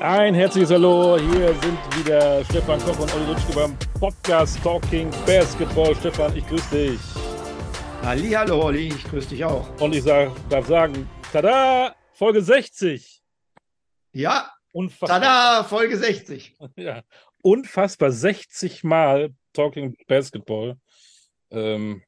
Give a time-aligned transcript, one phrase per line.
[0.00, 5.94] Ein herzliches Hallo, hier sind wieder Stefan Koch und Olli Lutschke beim Podcast Talking Basketball.
[5.96, 7.00] Stefan, ich grüße dich.
[8.02, 9.68] Hallo Olli, ich grüße dich auch.
[9.80, 13.22] Und ich sag, darf sagen, tada, Folge 60.
[14.12, 15.20] Ja, Unfassbar.
[15.20, 16.56] tada, Folge 60.
[16.76, 17.02] Ja,
[17.42, 20.76] unfassbar, 60 Mal Talking Basketball.
[21.50, 22.02] Ähm,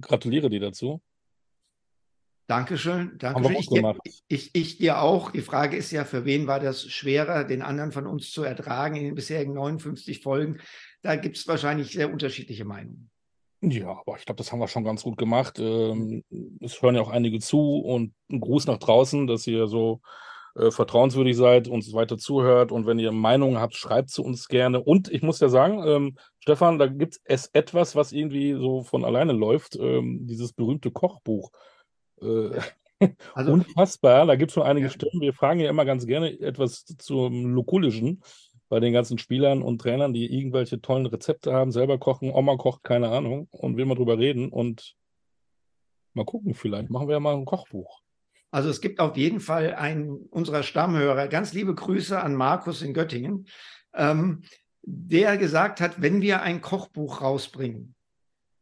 [0.00, 1.00] gratuliere dir dazu.
[2.48, 3.12] Dankeschön.
[3.18, 3.56] Dankeschön.
[4.04, 5.32] Ich ich, ich, dir auch.
[5.32, 8.96] Die Frage ist ja, für wen war das schwerer, den anderen von uns zu ertragen
[8.96, 10.58] in den bisherigen 59 Folgen?
[11.02, 13.10] Da gibt es wahrscheinlich sehr unterschiedliche Meinungen.
[13.60, 15.58] Ja, aber ich glaube, das haben wir schon ganz gut gemacht.
[15.58, 16.24] Ähm,
[16.60, 20.00] es hören ja auch einige zu und ein Gruß nach draußen, dass ihr so
[20.54, 24.80] äh, vertrauenswürdig seid, uns weiter zuhört und wenn ihr Meinungen habt, schreibt zu uns gerne.
[24.80, 29.04] Und ich muss ja sagen, ähm, Stefan, da gibt es etwas, was irgendwie so von
[29.04, 31.50] alleine läuft, ähm, dieses berühmte Kochbuch.
[32.22, 32.60] Äh,
[33.34, 34.92] also, unfassbar, da gibt es schon einige ja.
[34.92, 35.20] Stimmen.
[35.20, 38.22] Wir fragen ja immer ganz gerne etwas zum Lokulischen
[38.68, 42.84] bei den ganzen Spielern und Trainern, die irgendwelche tollen Rezepte haben, selber kochen, Oma kocht,
[42.84, 44.94] keine Ahnung, und will mal drüber reden und
[46.12, 48.02] mal gucken, vielleicht machen wir ja mal ein Kochbuch.
[48.50, 52.94] Also es gibt auf jeden Fall einen unserer Stammhörer, ganz liebe Grüße an Markus in
[52.94, 53.46] Göttingen,
[53.94, 54.42] ähm,
[54.82, 57.94] der gesagt hat, wenn wir ein Kochbuch rausbringen,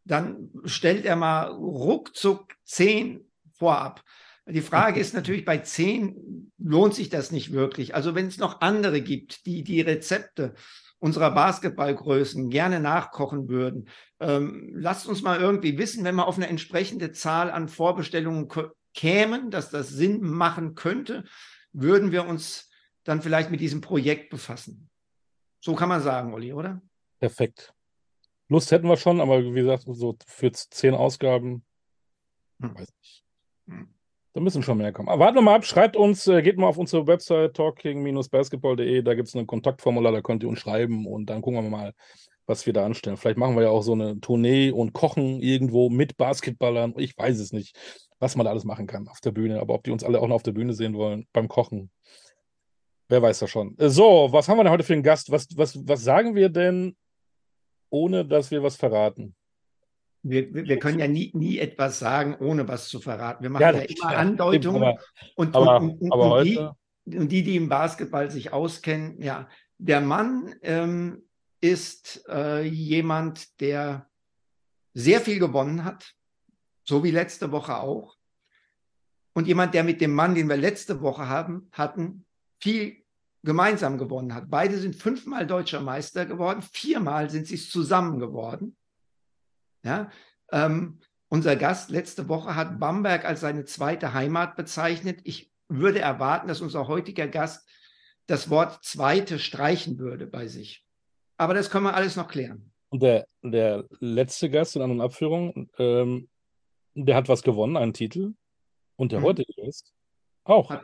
[0.04, 3.25] dann stellt er mal ruckzuck zehn
[3.58, 4.02] vorab.
[4.48, 7.94] Die Frage ist natürlich, bei zehn lohnt sich das nicht wirklich.
[7.94, 10.54] Also wenn es noch andere gibt, die die Rezepte
[10.98, 13.88] unserer Basketballgrößen gerne nachkochen würden,
[14.20, 18.48] ähm, lasst uns mal irgendwie wissen, wenn wir auf eine entsprechende Zahl an Vorbestellungen
[18.94, 21.24] kämen, dass das Sinn machen könnte,
[21.72, 22.70] würden wir uns
[23.02, 24.88] dann vielleicht mit diesem Projekt befassen.
[25.60, 26.80] So kann man sagen, Olli, oder?
[27.18, 27.74] Perfekt.
[28.48, 31.64] Lust hätten wir schon, aber wie gesagt, so für zehn Ausgaben,
[32.60, 32.74] hm.
[32.74, 33.25] weiß nicht.
[34.36, 35.08] Da müssen schon mehr kommen.
[35.08, 39.14] Aber warten wir mal ab, schreibt uns, äh, geht mal auf unsere Website talking-basketball.de, da
[39.14, 41.94] gibt es ein Kontaktformular, da könnt ihr uns schreiben und dann gucken wir mal,
[42.46, 43.16] was wir da anstellen.
[43.16, 46.94] Vielleicht machen wir ja auch so eine Tournee und kochen irgendwo mit Basketballern.
[46.98, 47.76] Ich weiß es nicht,
[48.18, 49.60] was man da alles machen kann auf der Bühne.
[49.60, 51.90] Aber ob die uns alle auch noch auf der Bühne sehen wollen beim Kochen,
[53.08, 53.76] wer weiß das schon.
[53.78, 55.30] Äh, so, was haben wir denn heute für einen Gast?
[55.30, 56.96] Was, was, was sagen wir denn,
[57.90, 59.34] ohne dass wir was verraten?
[60.28, 63.42] Wir, wir können ja nie, nie etwas sagen, ohne was zu verraten.
[63.42, 64.82] Wir machen ja, ja immer ja, Andeutungen.
[64.82, 64.98] Aber,
[65.36, 69.48] und, aber, und, und, aber die, und, die, die, im Basketball sich auskennen, ja,
[69.78, 71.22] der Mann ähm,
[71.60, 74.08] ist äh, jemand, der
[74.94, 76.14] sehr viel gewonnen hat,
[76.82, 78.16] so wie letzte Woche auch.
[79.34, 82.24] Und jemand, der mit dem Mann, den wir letzte Woche haben, hatten,
[82.58, 83.04] viel
[83.42, 84.50] gemeinsam gewonnen hat.
[84.50, 88.76] Beide sind fünfmal deutscher Meister geworden, viermal sind sie zusammen geworden.
[89.86, 90.10] Ja,
[90.50, 90.98] ähm,
[91.28, 95.20] unser Gast letzte Woche hat Bamberg als seine zweite Heimat bezeichnet.
[95.22, 97.68] Ich würde erwarten, dass unser heutiger Gast
[98.26, 100.84] das Wort zweite streichen würde bei sich.
[101.36, 102.72] Aber das können wir alles noch klären.
[102.88, 106.28] Und der, der letzte Gast in anderen Abführungen, ähm,
[106.94, 108.34] der hat was gewonnen, einen Titel.
[108.96, 109.26] Und der hm.
[109.26, 109.92] heutige ist
[110.44, 110.70] auch.
[110.70, 110.82] Hat,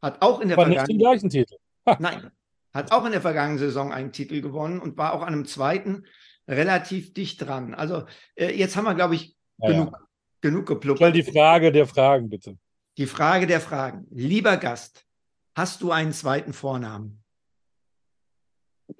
[0.00, 1.56] hat auch in der war nicht den gleichen Titel.
[1.86, 1.96] Ha.
[1.98, 2.30] Nein,
[2.72, 6.04] hat auch in der vergangenen Saison einen Titel gewonnen und war auch an einem zweiten
[6.48, 7.74] relativ dicht dran.
[7.74, 8.04] Also
[8.34, 10.06] äh, jetzt haben wir, glaube ich, ja, genug, ja.
[10.40, 10.98] genug gepluckt.
[10.98, 12.58] Stell die Frage der Fragen, bitte.
[12.96, 14.06] Die Frage der Fragen.
[14.10, 15.06] Lieber Gast,
[15.54, 17.22] hast du einen zweiten Vornamen?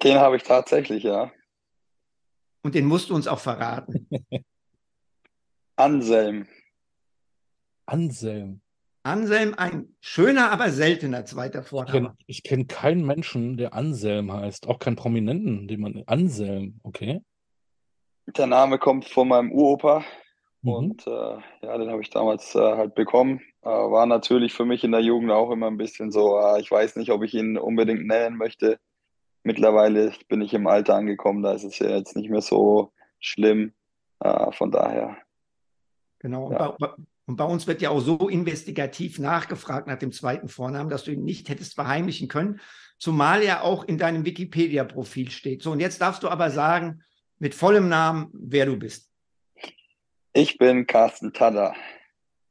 [0.03, 1.31] Den habe ich tatsächlich, ja.
[2.61, 4.07] Und den musst du uns auch verraten.
[5.75, 6.47] Anselm.
[7.85, 8.61] Anselm.
[9.03, 12.15] Anselm, ein schöner, aber seltener zweiter Vorname.
[12.27, 14.67] Ich kenne kenn keinen Menschen, der Anselm heißt.
[14.67, 16.03] Auch keinen Prominenten, den man.
[16.05, 17.21] Anselm, okay.
[18.37, 20.03] Der Name kommt von meinem Uropa
[20.61, 20.73] mhm.
[20.73, 23.41] und äh, ja, den habe ich damals äh, halt bekommen.
[23.61, 26.69] Äh, war natürlich für mich in der Jugend auch immer ein bisschen so, äh, ich
[26.69, 28.79] weiß nicht, ob ich ihn unbedingt nennen möchte.
[29.43, 33.73] Mittlerweile bin ich im Alter angekommen, da ist es ja jetzt nicht mehr so schlimm.
[34.19, 35.17] Äh, von daher.
[36.19, 36.51] Genau.
[36.51, 36.75] Ja.
[36.77, 36.89] Bei,
[37.25, 41.11] und bei uns wird ja auch so investigativ nachgefragt nach dem zweiten Vornamen, dass du
[41.11, 42.59] ihn nicht hättest verheimlichen können,
[42.97, 45.61] zumal er auch in deinem Wikipedia-Profil steht.
[45.61, 47.03] So, und jetzt darfst du aber sagen,
[47.39, 49.09] mit vollem Namen, wer du bist.
[50.33, 51.73] Ich bin Carsten Tada.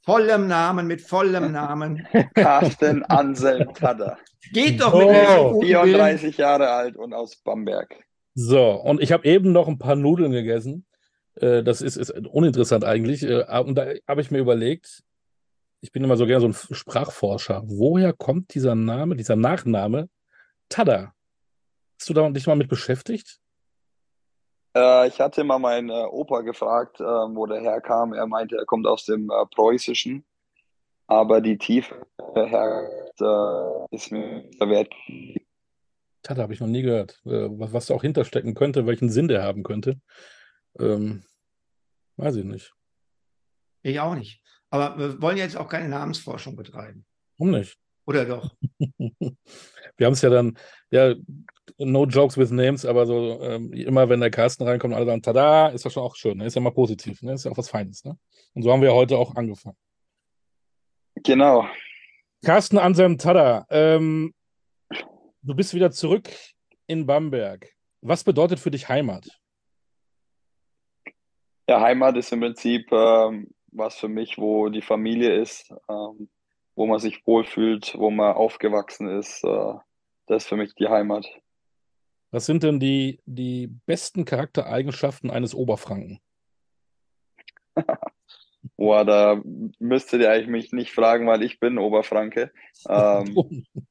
[0.02, 2.06] vollem Namen, mit vollem Namen.
[2.34, 4.18] Carsten Anselm Tada.
[4.52, 7.94] Geht doch mit oh, 34 Jahre alt und aus Bamberg.
[8.34, 10.86] So, und ich habe eben noch ein paar Nudeln gegessen.
[11.34, 13.22] Äh, das ist, ist uninteressant eigentlich.
[13.22, 15.02] Äh, und da habe ich mir überlegt,
[15.80, 17.62] ich bin immer so gerne so ein Sprachforscher.
[17.66, 20.08] Woher kommt dieser Name, dieser Nachname
[20.68, 21.12] Tada?
[21.98, 23.40] Hast du da dich mal mit beschäftigt?
[24.78, 28.12] Äh, ich hatte mal meinen äh, Opa gefragt, äh, wo der herkam.
[28.12, 30.24] Er meinte, er kommt aus dem äh, Preußischen.
[31.08, 34.92] Aber die Tiefe her ist mir verwehrt.
[36.22, 37.18] Tada habe ich noch nie gehört.
[37.24, 40.02] was, was da auch hinterstecken könnte, welchen Sinn der haben könnte.
[40.78, 41.24] Ähm,
[42.16, 42.74] weiß ich nicht.
[43.80, 44.42] Ich auch nicht.
[44.68, 47.06] Aber wir wollen jetzt auch keine Namensforschung betreiben.
[47.38, 47.78] Warum nicht?
[48.08, 48.50] Oder doch?
[48.78, 50.56] wir haben es ja dann,
[50.90, 51.14] ja,
[51.76, 55.68] no jokes with names, aber so ähm, immer, wenn der Carsten reinkommt, alle sagen, tada,
[55.68, 56.46] ist das schon auch schön, ne?
[56.46, 57.34] ist ja mal positiv, ne?
[57.34, 58.06] ist ja auch was Feines.
[58.06, 58.18] Ne?
[58.54, 59.76] Und so haben wir heute auch angefangen.
[61.22, 61.68] Genau.
[62.42, 64.32] Carsten Anselm Tada, ähm,
[65.42, 66.30] du bist wieder zurück
[66.86, 67.74] in Bamberg.
[68.00, 69.28] Was bedeutet für dich Heimat?
[71.68, 76.30] Ja, Heimat ist im Prinzip ähm, was für mich, wo die Familie ist, ähm,
[76.78, 79.42] wo man sich wohlfühlt, wo man aufgewachsen ist.
[79.42, 79.74] Äh,
[80.26, 81.26] das ist für mich die Heimat.
[82.30, 86.20] Was sind denn die, die besten Charaktereigenschaften eines Oberfranken?
[88.76, 89.42] Boah, da
[89.80, 92.52] müsstet ihr eigentlich mich nicht fragen, weil ich bin Oberfranke.
[92.88, 93.64] Ähm,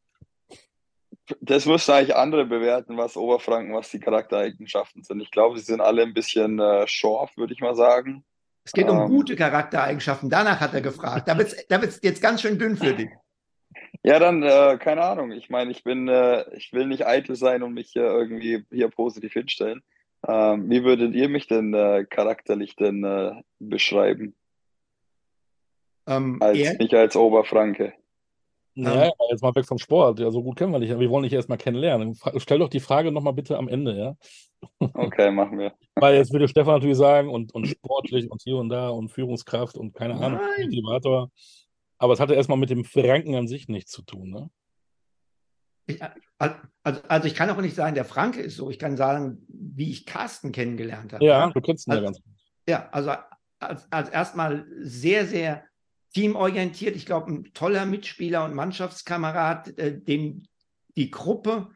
[1.41, 5.19] das müssten eigentlich andere bewerten, was Oberfranken, was die Charaktereigenschaften sind.
[5.19, 8.23] Ich glaube, sie sind alle ein bisschen äh, schorf, würde ich mal sagen.
[8.67, 10.29] Es geht um ähm, gute Charaktereigenschaften.
[10.29, 11.25] Danach hat er gefragt.
[11.29, 13.09] Da wird es da wird's jetzt ganz schön dünn für dich.
[14.03, 15.31] Ja, dann, äh, keine Ahnung.
[15.31, 18.89] Ich meine, ich bin, äh, ich will nicht eitel sein und mich äh, irgendwie hier
[18.89, 19.83] positiv hinstellen.
[20.27, 24.35] Ähm, wie würdet ihr mich denn äh, charakterlich denn äh, beschreiben?
[26.05, 27.93] Ähm, als, nicht als Oberfranke.
[28.79, 30.19] Ja, ähm, jetzt mal weg vom Sport.
[30.19, 30.89] Ja, so gut kennen wir dich.
[30.91, 32.15] Wir wollen dich erstmal kennenlernen.
[32.37, 34.15] Stell doch die Frage nochmal bitte am Ende, ja?
[34.93, 35.73] Okay, machen wir.
[35.95, 39.77] Weil jetzt würde Stefan natürlich sagen, und, und sportlich und hier und da und Führungskraft
[39.77, 41.31] und keine Ahnung, Motivator.
[41.97, 44.49] Aber es hatte erstmal mit dem Franken an sich nichts zu tun, ne?
[45.87, 46.01] Ich,
[46.37, 48.69] also, also, ich kann auch nicht sagen, der Franke ist so.
[48.69, 51.23] Ich kann sagen, wie ich Carsten kennengelernt habe.
[51.23, 52.33] Ja, du kennst ihn also, ja ganz gut.
[52.67, 53.11] Ja, also
[53.59, 55.63] als, als erstmal sehr, sehr
[56.13, 56.95] teamorientiert.
[56.95, 60.43] Ich glaube, ein toller Mitspieler und Mannschaftskamerad, äh, dem
[60.95, 61.69] die Gruppe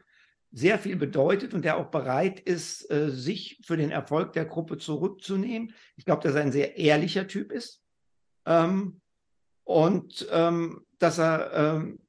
[0.50, 4.76] sehr viel bedeutet und der auch bereit ist, äh, sich für den Erfolg der Gruppe
[4.78, 5.74] zurückzunehmen.
[5.96, 7.82] Ich glaube, dass er ein sehr ehrlicher Typ ist
[8.44, 9.00] ähm,
[9.64, 12.00] und ähm, dass er ähm,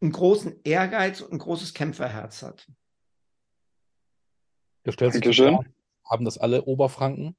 [0.00, 2.66] einen großen Ehrgeiz und ein großes Kämpferherz hat.
[4.82, 5.64] Du stellst Frage,
[6.04, 7.36] haben das alle Oberfranken?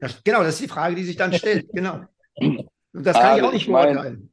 [0.00, 1.68] Das, genau, das ist die Frage, die sich dann stellt.
[1.72, 2.04] Genau.
[2.94, 4.30] Das kann ah, ich auch nicht beurteilen.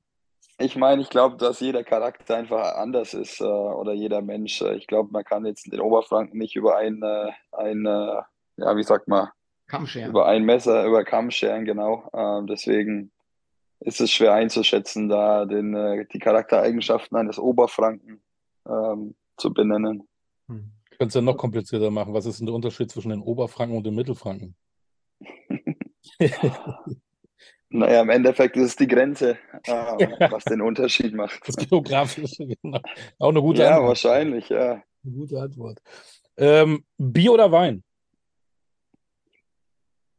[0.60, 4.62] Ich meine, ich glaube, dass jeder Charakter einfach anders ist äh, oder jeder Mensch.
[4.62, 8.22] Äh, ich glaube, man kann jetzt den Oberfranken nicht über ein, äh, ein äh,
[8.58, 9.30] ja, wie sagt man,
[10.06, 12.08] über ein Messer, über Kamm scheren, genau.
[12.14, 13.12] Ähm, deswegen
[13.80, 18.22] ist es schwer einzuschätzen, da den, äh, die Charaktereigenschaften eines Oberfranken
[18.68, 20.08] ähm, zu benennen.
[20.48, 20.72] Hm.
[20.92, 22.14] Ich könnte es ja noch komplizierter machen.
[22.14, 24.56] Was ist denn der Unterschied zwischen den Oberfranken und den Mittelfranken?
[27.74, 29.72] Naja, im Endeffekt ist es die Grenze, äh,
[30.32, 31.40] was den Unterschied macht.
[31.48, 32.80] Das Geografische, genau.
[33.18, 33.82] Auch eine gute ja, Antwort.
[33.84, 34.84] Ja, wahrscheinlich, ja.
[35.04, 35.80] Eine gute Antwort.
[36.38, 37.84] Ähm, Bier oder Wein?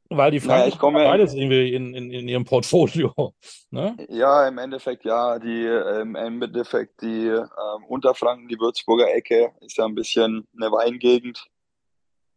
[0.08, 3.12] Weil die Frage naja, ich komme, beides irgendwie in, in, in ihrem Portfolio.
[3.70, 3.96] Ne?
[4.10, 5.38] Ja, im Endeffekt ja.
[5.38, 10.70] Die, ähm, Im Endeffekt die ähm, Unterfranken, die Würzburger Ecke, ist ja ein bisschen eine
[10.70, 11.46] Weingegend,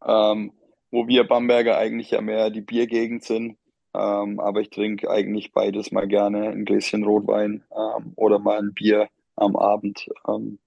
[0.06, 0.54] ähm,
[0.92, 3.58] wo wir Bamberger eigentlich ja mehr die Biergegend sind.
[3.96, 8.74] Ähm, aber ich trinke eigentlich beides mal gerne, ein Gläschen Rotwein ähm, oder mal ein
[8.74, 10.10] Bier am Abend.
[10.28, 10.60] Ähm,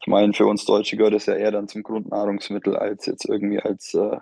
[0.00, 3.60] ich meine, für uns Deutsche gehört es ja eher dann zum Grundnahrungsmittel als jetzt irgendwie
[3.60, 4.18] als äh,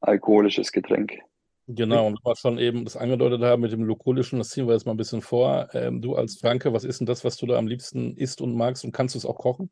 [0.00, 1.18] alkoholisches Getränk.
[1.66, 4.86] Genau, und was schon eben das angedeutet haben mit dem Lokolischen, das ziehen wir jetzt
[4.86, 5.68] mal ein bisschen vor.
[5.72, 8.56] Ähm, du als Franke, was ist denn das, was du da am liebsten isst und
[8.56, 9.70] magst und kannst du es auch kochen?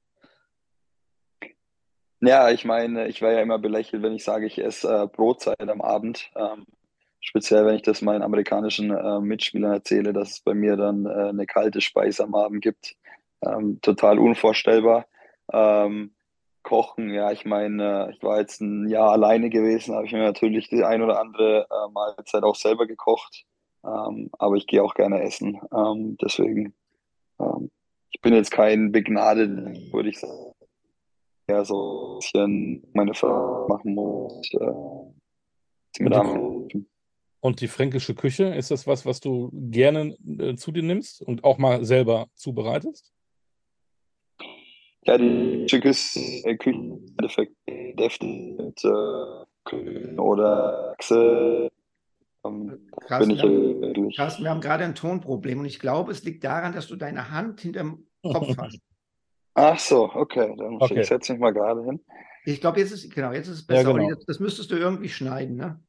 [2.20, 5.68] Ja, ich meine, ich war ja immer belächelt, wenn ich sage, ich esse äh, Brotzeit
[5.68, 6.30] am Abend.
[6.36, 6.66] Ähm,
[7.28, 11.28] speziell wenn ich das meinen amerikanischen äh, Mitspielern erzähle, dass es bei mir dann äh,
[11.28, 12.96] eine kalte Speise am Abend gibt.
[13.44, 15.06] Ähm, total unvorstellbar.
[15.52, 16.12] Ähm,
[16.62, 20.22] kochen, ja, ich meine, äh, ich war jetzt ein Jahr alleine gewesen, habe ich mir
[20.22, 23.44] natürlich die ein oder andere äh, Mahlzeit auch selber gekocht.
[23.84, 25.60] Ähm, aber ich gehe auch gerne essen.
[25.70, 26.74] Ähm, deswegen,
[27.38, 27.70] ähm,
[28.10, 30.54] ich bin jetzt kein begnadet, würde ich sagen.
[31.50, 34.50] Ja, so ein bisschen meine Frau machen muss.
[34.54, 36.14] Äh, mit
[37.40, 41.44] Und die fränkische Küche, ist das was, was du gerne äh, zu dir nimmst und
[41.44, 43.12] auch mal selber zubereitest?
[45.04, 51.70] Ja, die Küche äh, im Endeffekt deftig äh, oder Achse.
[52.44, 56.24] Ähm, Carsten, bin ich wir, Carsten, wir haben gerade ein Tonproblem und ich glaube, es
[56.24, 58.78] liegt daran, dass du deine Hand hinterm Kopf hast.
[59.54, 60.54] Ach so, okay.
[60.56, 61.00] Dann okay.
[61.00, 62.00] ich setze mich mal gerade hin.
[62.44, 63.90] Ich glaube, jetzt ist genau, jetzt ist es besser.
[63.90, 64.08] Ja, genau.
[64.10, 65.80] das, das, müsstest du irgendwie schneiden, ne?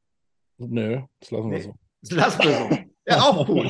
[0.60, 1.75] Nö, das lassen nee, wir so.
[2.01, 2.78] Das lassen wir so.
[3.08, 3.68] Ja, auch gut.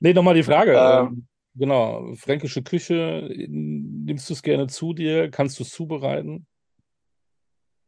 [0.00, 0.72] nee, nochmal die Frage.
[0.72, 5.30] Ähm, ähm, genau, fränkische Küche, nimmst du es gerne zu dir?
[5.30, 6.46] Kannst du es zubereiten?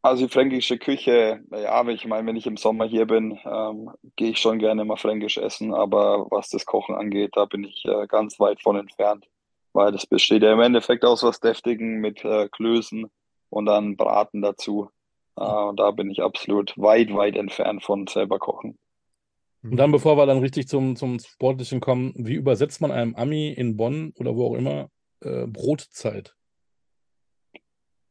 [0.03, 4.33] Also die fränkische Küche, ja, ich meine, wenn ich im Sommer hier bin, ähm, gehe
[4.33, 8.07] ich schon gerne mal fränkisch essen, aber was das Kochen angeht, da bin ich äh,
[8.07, 9.27] ganz weit von entfernt,
[9.73, 13.11] weil das besteht ja im Endeffekt aus was Deftigen mit äh, Klößen
[13.49, 14.91] und dann Braten dazu.
[15.37, 18.79] Äh, da bin ich absolut weit, weit entfernt von selber kochen.
[19.63, 23.49] Und dann, bevor wir dann richtig zum, zum Sportlichen kommen, wie übersetzt man einem Ami
[23.49, 26.35] in Bonn oder wo auch immer äh, Brotzeit?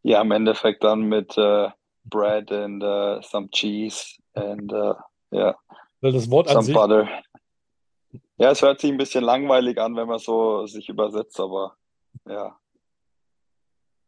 [0.01, 1.69] Ja, im Endeffekt dann mit äh,
[2.05, 4.95] Bread and uh, some cheese and uh,
[5.31, 5.55] ja.
[6.01, 6.75] Weil das Wort some an sich.
[6.75, 7.07] Butter.
[8.37, 11.77] Ja, es hört sich ein bisschen langweilig an, wenn man so sich übersetzt, aber
[12.27, 12.57] ja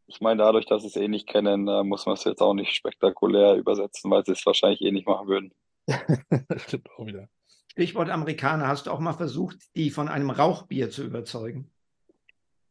[0.06, 2.54] ich meine, dadurch, dass sie es eh nicht kennen, äh, muss man es jetzt auch
[2.54, 5.52] nicht spektakulär übersetzen, weil sie es wahrscheinlich eh nicht machen würden.
[6.56, 7.28] Stimmt auch wieder.
[7.72, 11.70] Stichwort Amerikaner, hast du auch mal versucht, die von einem Rauchbier zu überzeugen?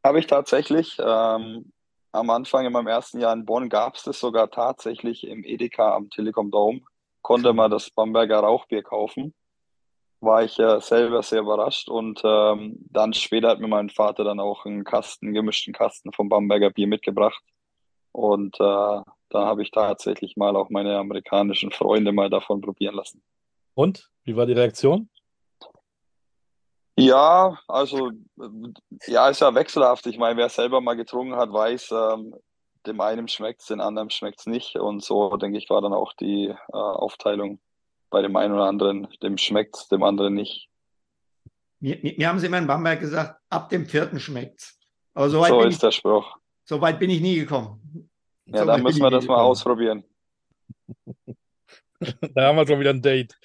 [0.03, 0.97] Habe ich tatsächlich.
[0.99, 1.71] Ähm,
[2.11, 5.93] am Anfang in meinem ersten Jahr in Bonn gab es das sogar tatsächlich im Edeka
[5.93, 6.81] am Telekom Dome.
[7.21, 9.33] Konnte man das Bamberger Rauchbier kaufen
[10.19, 11.89] war ich äh, selber sehr überrascht.
[11.89, 16.29] Und ähm, dann später hat mir mein Vater dann auch einen Kasten, gemischten Kasten vom
[16.29, 17.43] Bamberger Bier mitgebracht.
[18.11, 23.21] Und äh, da habe ich tatsächlich mal auch meine amerikanischen Freunde mal davon probieren lassen.
[23.73, 24.09] Und?
[24.23, 25.09] Wie war die Reaktion?
[26.97, 28.11] Ja, also
[29.05, 30.07] ja, ist ja wechselhaft.
[30.07, 32.35] Ich meine, wer selber mal getrunken hat, weiß, ähm,
[32.87, 34.77] dem einen schmeckt es, dem anderen schmeckt es nicht.
[34.77, 37.59] Und so, denke ich, war dann auch die äh, Aufteilung
[38.15, 40.69] bei dem einen oder anderen, dem schmeckt es, dem anderen nicht.
[41.81, 44.79] Mir, mir, haben sie immer in Bamberg gesagt, ab dem vierten schmeckt es.
[45.13, 46.37] so, so ist ich, der Spruch.
[46.63, 48.09] So weit bin ich nie gekommen.
[48.45, 50.05] Ja, so dann müssen wir das mal ausprobieren.
[51.99, 53.37] da haben wir schon wieder ein Date.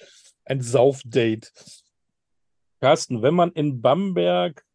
[0.45, 1.51] Ein Saufdate.
[2.79, 4.65] Carsten, wenn man in Bamberg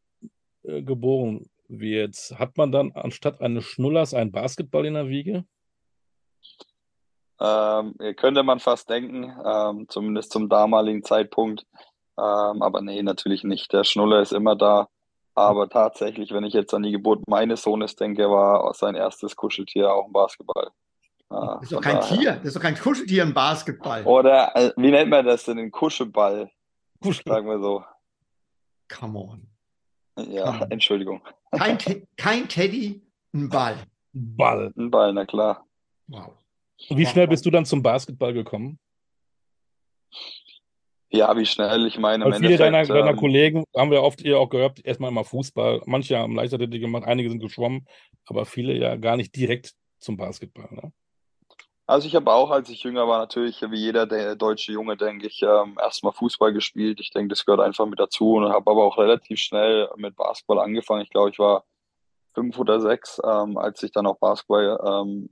[0.64, 5.46] äh, geboren wird, hat man dann anstatt eines Schnullers einen Basketball in der Wiege?
[7.40, 11.66] Ähm, könnte man fast denken, ähm, zumindest zum damaligen Zeitpunkt.
[12.18, 13.72] Ähm, aber nee, natürlich nicht.
[13.72, 14.88] Der Schnuller ist immer da.
[15.34, 19.92] Aber tatsächlich, wenn ich jetzt an die Geburt meines Sohnes denke, war sein erstes Kuscheltier
[19.92, 20.70] auch ein Basketball.
[21.28, 22.16] das ist doch kein daher.
[22.18, 24.02] Tier, das ist doch kein Kuscheltier im Basketball.
[24.04, 25.58] Oder äh, wie nennt man das denn?
[25.58, 26.50] Ein Kuschelball.
[27.02, 27.22] Kuschel.
[27.26, 27.84] Sagen wir so.
[28.88, 29.46] Come on.
[30.16, 30.70] Ja, Come on.
[30.70, 31.20] Entschuldigung.
[31.50, 31.78] Kein,
[32.16, 33.02] kein Teddy,
[33.34, 33.76] ein Ball.
[34.14, 34.72] Ball.
[34.74, 35.66] Ein Ball, na klar.
[36.06, 36.32] Wow.
[36.88, 38.78] Wie schnell bist du dann zum Basketball gekommen?
[41.10, 42.24] Ja, wie schnell, ich meine.
[42.24, 45.82] Weil viele deiner, ähm, deiner, Kollegen haben wir oft eher auch gehört, erstmal immer Fußball.
[45.86, 47.86] Manche haben Leichtathletik gemacht, einige sind geschwommen,
[48.26, 50.68] aber viele ja gar nicht direkt zum Basketball.
[50.70, 50.92] Ne?
[51.86, 55.28] Also ich habe auch, als ich jünger war, natürlich wie jeder der deutsche Junge, denke
[55.28, 56.98] ich, ähm, erstmal Fußball gespielt.
[56.98, 60.58] Ich denke, das gehört einfach mit dazu und habe aber auch relativ schnell mit Basketball
[60.58, 61.02] angefangen.
[61.02, 61.64] Ich glaube, ich war
[62.34, 65.30] fünf oder sechs, ähm, als ich dann auch Basketball ähm,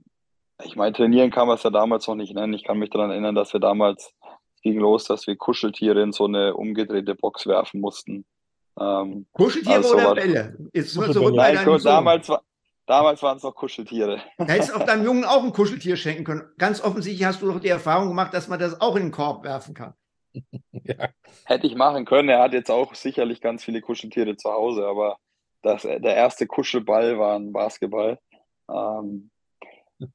[0.63, 2.53] ich meine, trainieren kann man es ja damals noch nicht nennen.
[2.53, 4.13] Ich kann mich daran erinnern, dass wir damals
[4.61, 8.25] ging los, dass wir Kuscheltiere in so eine umgedrehte Box werfen mussten.
[8.79, 10.57] Ähm, Kuscheltiere also oder Bälle?
[10.73, 12.41] Ist zurück bei Nein, damals, war,
[12.85, 14.21] damals waren es noch Kuscheltiere.
[14.37, 16.49] Da hättest du auch deinem Jungen auch ein Kuscheltier schenken können.
[16.57, 19.43] Ganz offensichtlich hast du doch die Erfahrung gemacht, dass man das auch in den Korb
[19.43, 19.93] werfen kann.
[20.71, 21.09] ja.
[21.45, 22.29] Hätte ich machen können.
[22.29, 25.17] Er hat jetzt auch sicherlich ganz viele Kuscheltiere zu Hause, aber
[25.61, 28.19] das, der erste Kuschelball war ein Basketball.
[28.69, 29.31] Ähm,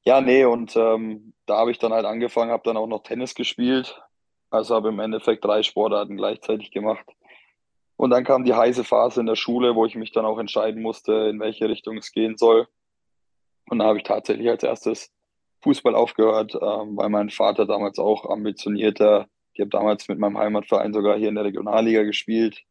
[0.05, 3.35] ja, nee, und ähm, da habe ich dann halt angefangen, habe dann auch noch Tennis
[3.35, 4.01] gespielt.
[4.51, 7.07] Also habe im Endeffekt drei Sportarten gleichzeitig gemacht.
[7.97, 10.83] Und dann kam die heiße Phase in der Schule, wo ich mich dann auch entscheiden
[10.83, 12.67] musste, in welche Richtung es gehen soll.
[13.69, 15.13] Und da habe ich tatsächlich als erstes
[15.63, 20.93] Fußball aufgehört, ähm, weil mein Vater damals auch ambitionierter, ich habe damals mit meinem Heimatverein
[20.93, 22.63] sogar hier in der Regionalliga gespielt.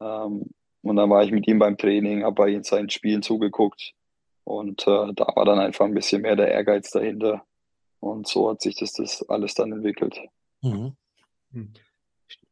[0.00, 0.50] Ähm,
[0.82, 3.94] und dann war ich mit ihm beim Training, habe bei seinen Spielen zugeguckt
[4.50, 7.46] und äh, da war dann einfach ein bisschen mehr der Ehrgeiz dahinter.
[8.00, 10.18] Und so hat sich das, das alles dann entwickelt.
[10.62, 10.96] Mhm.
[11.52, 11.72] Hm.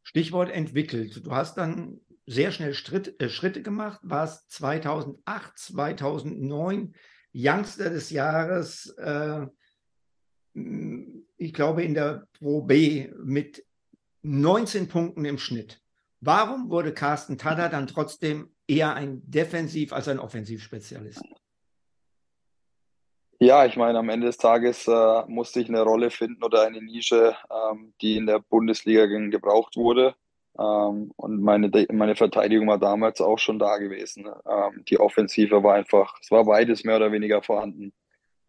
[0.03, 1.27] Stichwort entwickelt.
[1.27, 6.95] Du hast dann sehr schnell Schritt, äh, Schritte gemacht, warst 2008, 2009
[7.35, 9.47] Youngster des Jahres, äh,
[11.37, 13.65] ich glaube in der Pro B mit
[14.23, 15.81] 19 Punkten im Schnitt.
[16.21, 21.23] Warum wurde Carsten Tada dann trotzdem eher ein Defensiv- als ein Offensivspezialist?
[23.41, 26.83] Ja, ich meine, am Ende des Tages äh, musste ich eine Rolle finden oder eine
[26.83, 30.17] Nische, ähm, die in der Bundesliga gebraucht wurde.
[30.59, 34.27] Ähm, und meine, meine Verteidigung war damals auch schon da gewesen.
[34.27, 37.93] Ähm, die Offensive war einfach, es war beides mehr oder weniger vorhanden.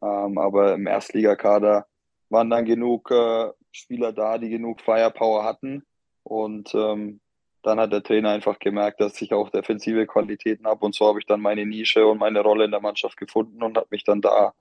[0.01, 1.85] Ähm, aber im Erstligakader
[2.29, 5.85] waren dann genug äh, Spieler da, die genug Firepower hatten.
[6.23, 7.19] Und ähm,
[7.61, 10.85] dann hat der Trainer einfach gemerkt, dass ich auch defensive Qualitäten habe.
[10.85, 13.77] Und so habe ich dann meine Nische und meine Rolle in der Mannschaft gefunden und
[13.77, 14.53] habe mich dann da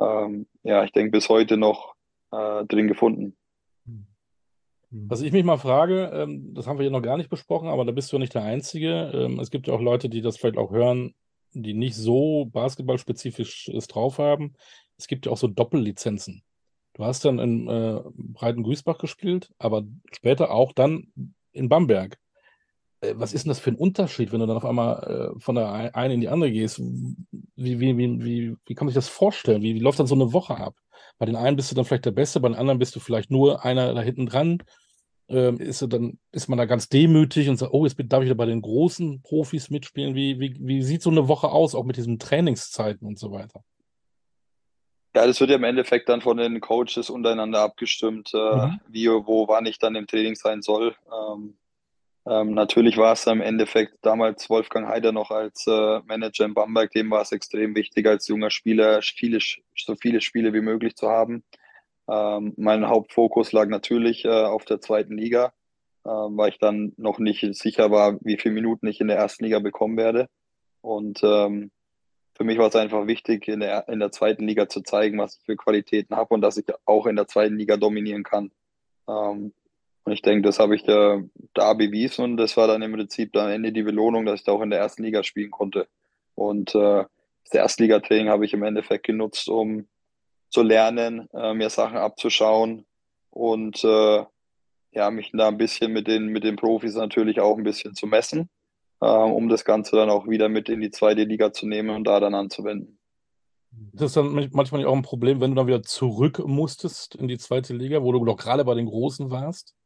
[0.00, 1.94] ähm, ja, ich denke, bis heute noch
[2.32, 3.36] äh, drin gefunden.
[3.86, 4.06] Hm.
[4.90, 7.84] Was ich mich mal frage, ähm, das haben wir hier noch gar nicht besprochen, aber
[7.84, 9.12] da bist du nicht der Einzige.
[9.14, 11.14] Ähm, es gibt ja auch Leute, die das vielleicht auch hören,
[11.52, 14.54] die nicht so basketballspezifisch es drauf haben.
[14.96, 16.42] Es gibt ja auch so Doppellizenzen.
[16.94, 21.12] Du hast dann in äh, Breiten-Güßbach gespielt, aber später auch dann
[21.52, 22.18] in Bamberg.
[23.00, 25.54] Äh, was ist denn das für ein Unterschied, wenn du dann auf einmal äh, von
[25.54, 26.78] der einen in die andere gehst?
[26.80, 29.62] Wie, wie, wie, wie, wie kann man sich das vorstellen?
[29.62, 30.74] Wie, wie läuft dann so eine Woche ab?
[31.18, 33.30] Bei den einen bist du dann vielleicht der Beste, bei den anderen bist du vielleicht
[33.30, 34.62] nur einer da hinten dran.
[35.28, 38.34] Ähm, ist, dann, ist man da ganz demütig und sagt, oh, jetzt darf ich da
[38.34, 40.16] bei den großen Profis mitspielen.
[40.16, 43.62] Wie, wie, wie sieht so eine Woche aus, auch mit diesen Trainingszeiten und so weiter?
[45.14, 48.80] Ja, das wird ja im Endeffekt dann von den Coaches untereinander abgestimmt, äh, mhm.
[48.88, 50.96] wie, wo, wann ich dann im Training sein soll.
[51.06, 51.56] Ähm,
[52.26, 56.90] ähm, natürlich war es im Endeffekt damals Wolfgang Heider noch als äh, Manager in Bamberg,
[56.90, 59.38] dem war es extrem wichtig, als junger Spieler viele,
[59.76, 61.44] so viele Spiele wie möglich zu haben.
[62.08, 65.52] Ähm, mein Hauptfokus lag natürlich äh, auf der zweiten Liga,
[66.04, 69.44] äh, weil ich dann noch nicht sicher war, wie viele Minuten ich in der ersten
[69.44, 70.28] Liga bekommen werde.
[70.82, 71.70] Und ähm,
[72.34, 75.36] für mich war es einfach wichtig, in der, in der zweiten Liga zu zeigen, was
[75.36, 78.50] ich für Qualitäten habe und dass ich auch in der zweiten Liga dominieren kann.
[79.08, 79.52] Ähm,
[80.04, 81.22] und ich denke, das habe ich da,
[81.54, 84.52] da bewiesen und das war dann im Prinzip am Ende die Belohnung, dass ich da
[84.52, 85.88] auch in der ersten Liga spielen konnte.
[86.34, 87.04] Und äh,
[87.44, 89.86] das Erstligatraining habe ich im Endeffekt genutzt, um
[90.48, 92.86] zu lernen, äh, mir Sachen abzuschauen
[93.30, 94.24] und äh,
[94.92, 98.06] ja, mich da ein bisschen mit den, mit den Profis natürlich auch ein bisschen zu
[98.06, 98.48] messen,
[99.00, 102.04] äh, um das Ganze dann auch wieder mit in die zweite Liga zu nehmen und
[102.04, 102.98] da dann anzuwenden.
[103.92, 107.38] Das ist dann manchmal auch ein Problem, wenn du dann wieder zurück musstest in die
[107.38, 109.76] zweite Liga, wo du doch gerade bei den Großen warst?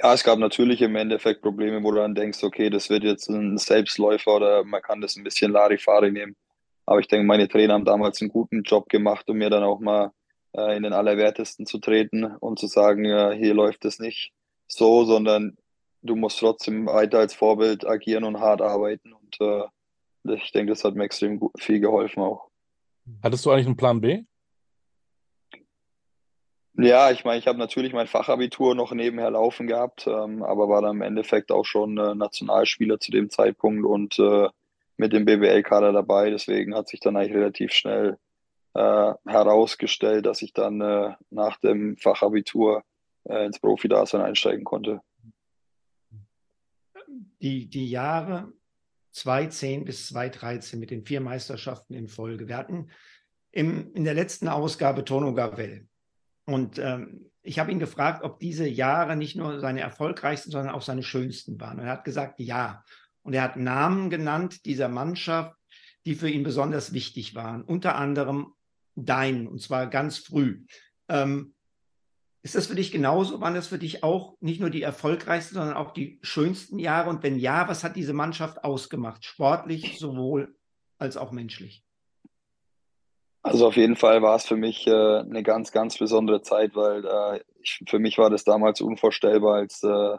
[0.00, 3.28] Ja, es gab natürlich im Endeffekt Probleme, wo du dann denkst, okay, das wird jetzt
[3.28, 6.36] ein Selbstläufer oder man kann das ein bisschen Larifari nehmen.
[6.86, 9.80] Aber ich denke, meine Trainer haben damals einen guten Job gemacht, um mir dann auch
[9.80, 10.12] mal
[10.52, 14.32] äh, in den Allerwertesten zu treten und zu sagen, ja, hier läuft es nicht
[14.68, 15.56] so, sondern
[16.02, 19.12] du musst trotzdem weiter als Vorbild agieren und hart arbeiten.
[19.12, 19.64] Und äh,
[20.34, 22.48] ich denke, das hat mir extrem gut, viel geholfen auch.
[23.22, 24.22] Hattest du eigentlich einen Plan B?
[26.80, 30.80] Ja, ich meine, ich habe natürlich mein Fachabitur noch nebenher laufen gehabt, ähm, aber war
[30.80, 34.48] dann im Endeffekt auch schon äh, Nationalspieler zu dem Zeitpunkt und äh,
[34.96, 36.30] mit dem BBL-Kader dabei.
[36.30, 38.16] Deswegen hat sich dann eigentlich relativ schnell
[38.74, 42.84] äh, herausgestellt, dass ich dann äh, nach dem Fachabitur
[43.24, 45.00] äh, ins Profidasein einsteigen konnte.
[47.42, 48.52] Die, die Jahre
[49.10, 52.46] 2010 bis 2013 mit den vier Meisterschaften in Folge.
[52.46, 52.90] Wir hatten
[53.50, 55.87] im, in der letzten Ausgabe Tono Gavel
[56.48, 60.80] und ähm, ich habe ihn gefragt, ob diese Jahre nicht nur seine erfolgreichsten, sondern auch
[60.80, 61.78] seine schönsten waren.
[61.78, 62.82] Und er hat gesagt, ja.
[63.20, 65.54] Und er hat Namen genannt dieser Mannschaft,
[66.06, 67.62] die für ihn besonders wichtig waren.
[67.62, 68.54] Unter anderem
[68.94, 70.64] dein, und zwar ganz früh.
[71.10, 71.52] Ähm,
[72.42, 73.42] ist das für dich genauso?
[73.42, 77.10] Waren das für dich auch nicht nur die erfolgreichsten, sondern auch die schönsten Jahre?
[77.10, 79.22] Und wenn ja, was hat diese Mannschaft ausgemacht?
[79.22, 80.56] Sportlich sowohl
[80.96, 81.84] als auch menschlich?
[83.48, 87.02] Also auf jeden Fall war es für mich äh, eine ganz, ganz besondere Zeit, weil
[87.06, 90.16] äh, ich, für mich war das damals unvorstellbar, als äh,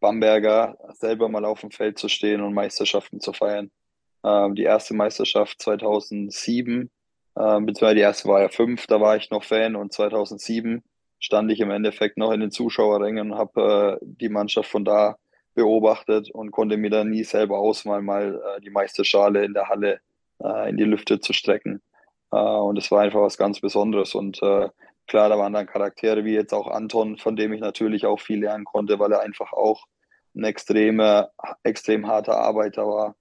[0.00, 3.70] Bamberger selber mal auf dem Feld zu stehen und Meisterschaften zu feiern.
[4.24, 6.90] Ähm, die erste Meisterschaft 2007,
[7.36, 10.82] äh, beziehungsweise die erste war ja fünf, da war ich noch Fan und 2007
[11.20, 15.18] stand ich im Endeffekt noch in den Zuschauerrängen und habe äh, die Mannschaft von da
[15.54, 20.00] beobachtet und konnte mir dann nie selber ausmalen, mal äh, die Meisterschale in der Halle
[20.42, 21.80] äh, in die Lüfte zu strecken.
[22.32, 24.14] Äh, und es war einfach was ganz Besonderes.
[24.14, 24.68] Und äh,
[25.06, 28.40] klar, da waren dann Charaktere wie jetzt auch Anton, von dem ich natürlich auch viel
[28.40, 29.86] lernen konnte, weil er einfach auch
[30.34, 31.30] ein extreme,
[31.62, 33.16] extrem harter Arbeiter war.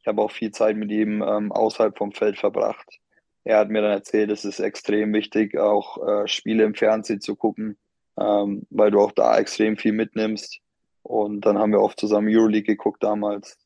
[0.00, 3.00] Ich habe auch viel Zeit mit ihm ähm, außerhalb vom Feld verbracht.
[3.44, 7.34] Er hat mir dann erzählt, es ist extrem wichtig, auch äh, Spiele im Fernsehen zu
[7.34, 7.76] gucken,
[8.18, 10.60] ähm, weil du auch da extrem viel mitnimmst.
[11.02, 13.58] Und dann haben wir oft zusammen Euroleague geguckt damals.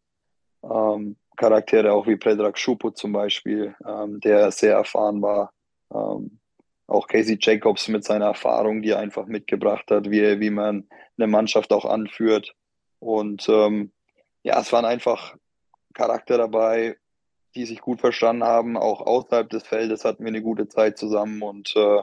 [0.62, 5.52] Ähm, Charaktere auch wie Predrag Schupo zum Beispiel, ähm, der sehr erfahren war.
[5.92, 6.38] Ähm,
[6.86, 11.26] auch Casey Jacobs mit seiner Erfahrung, die er einfach mitgebracht hat, wie, wie man eine
[11.26, 12.54] Mannschaft auch anführt.
[13.00, 13.92] Und ähm,
[14.42, 15.36] ja, es waren einfach
[15.94, 16.96] Charakter dabei,
[17.54, 18.76] die sich gut verstanden haben.
[18.76, 22.02] Auch außerhalb des Feldes hatten wir eine gute Zeit zusammen und äh,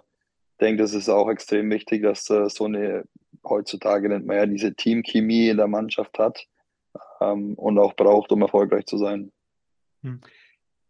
[0.60, 3.06] denke, das ist auch extrem wichtig, dass äh, so eine,
[3.44, 6.48] heutzutage nennt man ja diese Teamchemie in der Mannschaft hat
[7.32, 9.32] ähm, und auch braucht, um erfolgreich zu sein.
[10.02, 10.22] Hm.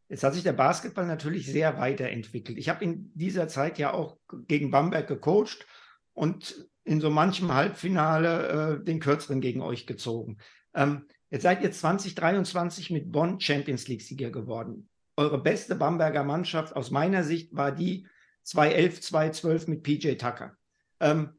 [0.10, 2.58] Jetzt hat sich der Basketball natürlich sehr weiterentwickelt.
[2.58, 4.17] Ich habe in dieser Zeit ja auch
[4.48, 5.65] gegen Bamberg gecoacht
[6.13, 10.38] und in so manchem Halbfinale äh, den kürzeren gegen euch gezogen.
[10.76, 14.89] Ähm, jetzt seid ihr 2023 mit Bonn Champions League-Sieger geworden.
[15.15, 18.08] Eure beste Bamberger Mannschaft aus meiner Sicht war die
[18.43, 20.58] 2011, 2012 mit PJ Tucker.
[21.00, 21.30] Ähm,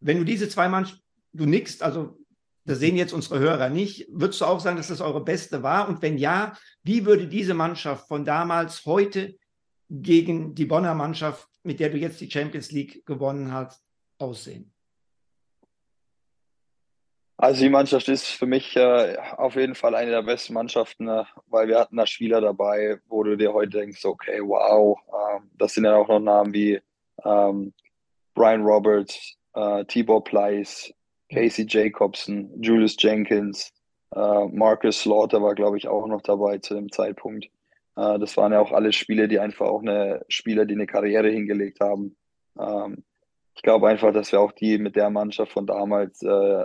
[0.00, 2.18] wenn du diese zwei Mannschaften, du nickst, also
[2.66, 4.06] das sehen jetzt unsere Hörer nicht.
[4.10, 5.88] Würdest du auch sagen, dass das eure beste war?
[5.88, 9.36] Und wenn ja, wie würde diese Mannschaft von damals heute
[9.88, 13.82] gegen die Bonner Mannschaft, mit der du jetzt die Champions League gewonnen hast,
[14.18, 14.72] aussehen?
[17.38, 21.24] Also die Mannschaft ist für mich äh, auf jeden Fall eine der besten Mannschaften, äh,
[21.48, 25.74] weil wir hatten da Spieler dabei, wo du dir heute denkst, okay, wow, äh, das
[25.74, 26.80] sind ja auch noch Namen wie
[27.24, 27.74] ähm,
[28.34, 30.92] Brian Roberts, äh, Tibor Pleiss,
[31.30, 33.72] Casey Jacobson, Julius Jenkins,
[34.14, 37.46] äh, Marcus Slaughter war, glaube ich, auch noch dabei zu dem Zeitpunkt.
[37.96, 41.28] Äh, das waren ja auch alle Spieler, die einfach auch eine Spieler, die eine Karriere
[41.28, 42.16] hingelegt haben.
[42.58, 43.04] Ähm,
[43.54, 46.64] ich glaube einfach, dass wir auch die mit der Mannschaft von damals, äh,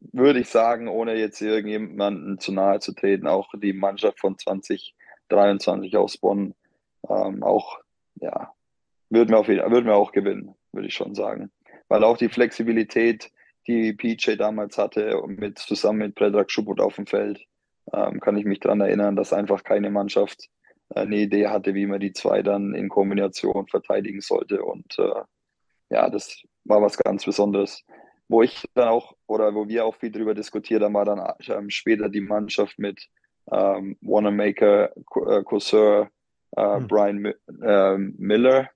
[0.00, 5.96] würde ich sagen, ohne jetzt irgendjemanden zu nahe zu treten, auch die Mannschaft von 2023
[5.96, 6.54] aus Bonn
[7.08, 7.78] ähm, auch,
[8.16, 8.52] ja,
[9.10, 11.50] würden wir, auf, würden wir auch gewinnen, würde ich schon sagen.
[11.88, 13.30] Weil auch die Flexibilität,
[13.66, 17.44] die PJ damals hatte und mit, zusammen mit Predrag Schubut auf dem Feld,
[17.92, 20.48] ähm, kann ich mich daran erinnern, dass einfach keine Mannschaft
[20.94, 24.62] äh, eine Idee hatte, wie man die zwei dann in Kombination verteidigen sollte.
[24.62, 25.22] Und äh,
[25.90, 27.84] ja, das war was ganz Besonderes.
[28.28, 31.70] Wo ich dann auch, oder wo wir auch viel darüber diskutiert haben, war dann ähm,
[31.70, 33.08] später die Mannschaft mit
[33.52, 34.90] ähm, Wanamaker,
[35.44, 36.08] Cousin,
[36.56, 36.88] äh, mhm.
[36.88, 38.68] Brian äh, Miller,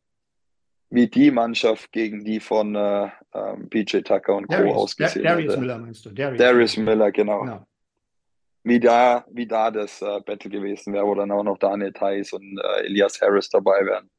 [0.90, 4.82] wie die Mannschaft gegen die von äh, ähm, PJ Tucker und Darius, Co.
[4.82, 5.34] ausgesehen hat.
[5.36, 6.10] Darius Miller meinst du?
[6.10, 7.40] Darius, Darius Miller, genau.
[7.40, 7.66] genau.
[8.62, 12.32] Wie, da, wie da das äh, Battle gewesen wäre, wo dann auch noch Daniel Theiss
[12.32, 14.10] und äh, Elias Harris dabei wären.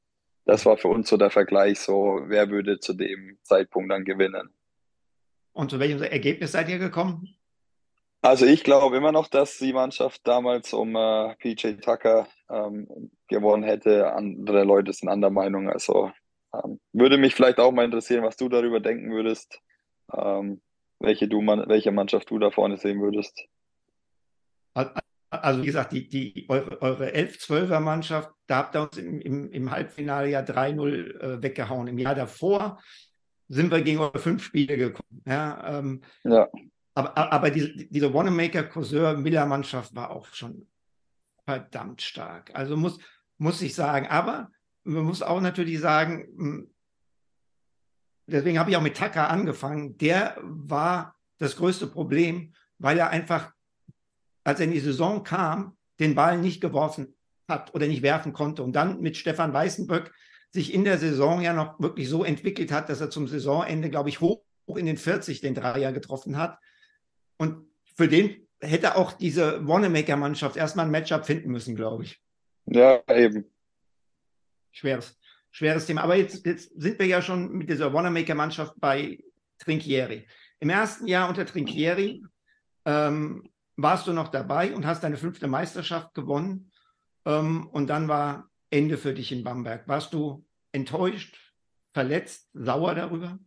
[0.46, 4.50] Das war für uns so der Vergleich, so wer würde zu dem Zeitpunkt dann gewinnen.
[5.54, 7.36] Und zu welchem Ergebnis seid ihr gekommen?
[8.24, 13.64] Also ich glaube immer noch, dass die Mannschaft damals um äh, PJ Tucker ähm, gewonnen
[13.64, 14.14] hätte.
[14.14, 15.70] Andere Leute sind anderer Meinung.
[15.70, 16.12] Also
[16.94, 19.60] würde mich vielleicht auch mal interessieren, was du darüber denken würdest,
[20.14, 20.62] ähm,
[21.00, 23.46] welche, du, welche Mannschaft du da vorne sehen würdest.
[25.30, 29.72] Also wie gesagt, die, die, eure, eure 11-12er-Mannschaft, da habt ihr uns im, im, im
[29.72, 31.88] Halbfinale ja 3-0 äh, weggehauen.
[31.88, 32.82] Im Jahr davor
[33.48, 35.24] sind wir gegen eure fünf Spiele gekommen.
[35.26, 36.50] Ja, ähm, ja.
[36.94, 40.68] Aber, aber diese, diese Wanamaker-Courseur-Miller-Mannschaft war auch schon
[41.46, 42.52] verdammt stark.
[42.54, 43.00] Also muss,
[43.38, 44.08] muss ich sagen.
[44.08, 44.52] Aber
[44.84, 46.72] man muss auch natürlich sagen, hm,
[48.28, 53.52] deswegen habe ich auch mit Tucker angefangen, der war das größte Problem, weil er einfach,
[54.44, 57.16] als er in die Saison kam, den Ball nicht geworfen
[57.48, 58.64] hat oder nicht werfen konnte.
[58.64, 60.12] Und dann mit Stefan Weißenböck
[60.52, 64.10] sich in der Saison ja noch wirklich so entwickelt hat, dass er zum Saisonende, glaube
[64.10, 66.60] ich, hoch in den 40 den Dreier getroffen hat.
[67.38, 72.22] Und für den hätte auch diese Wanamaker-Mannschaft erstmal ein Matchup finden müssen, glaube ich.
[72.66, 73.52] Ja, eben
[74.72, 75.20] schweres,
[75.52, 76.04] schweres Thema.
[76.04, 79.20] Aber jetzt, jetzt sind wir ja schon mit dieser Wanamaker-Mannschaft bei
[79.60, 80.28] Trinchieri.
[80.60, 82.24] Im ersten Jahr unter Trinchieri
[82.86, 86.72] ähm, warst du noch dabei und hast deine fünfte Meisterschaft gewonnen.
[87.26, 89.88] Ähm, und dann war Ende für dich in Bamberg.
[89.88, 91.38] Warst du enttäuscht,
[91.94, 93.38] verletzt, sauer darüber?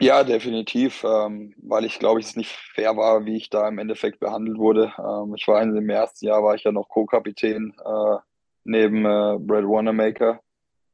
[0.00, 4.18] Ja, definitiv, ähm, weil ich glaube, es nicht fair war, wie ich da im Endeffekt
[4.18, 4.92] behandelt wurde.
[4.98, 8.16] Ähm, ich war dem ersten Jahr war ich ja noch Co-Kapitän äh,
[8.64, 10.40] neben äh, Brad Wanamaker.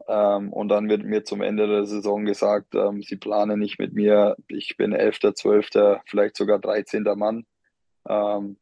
[0.07, 3.93] Ähm, und dann wird mir zum Ende der Saison gesagt, ähm, sie planen nicht mit
[3.93, 4.37] mir.
[4.49, 5.69] Ich bin 11., 12.,
[6.07, 7.03] vielleicht sogar 13.
[7.17, 7.45] Mann.
[8.09, 8.57] Ähm,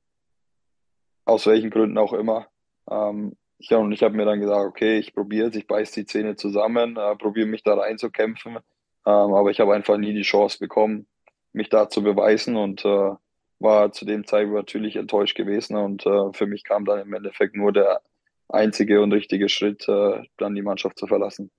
[1.24, 2.48] aus welchen Gründen auch immer.
[2.90, 6.06] Ähm, ich, und ich habe mir dann gesagt, okay, ich probiere es, ich beiße die
[6.06, 8.56] Zähne zusammen, äh, probiere mich da reinzukämpfen.
[8.56, 8.62] Ähm,
[9.04, 11.06] aber ich habe einfach nie die Chance bekommen,
[11.52, 13.12] mich da zu beweisen und äh,
[13.58, 15.76] war zu dem Zeitpunkt natürlich enttäuscht gewesen.
[15.76, 18.02] Und äh, für mich kam dann im Endeffekt nur der
[18.48, 21.50] einzige und richtige Schritt, äh, dann die Mannschaft zu verlassen.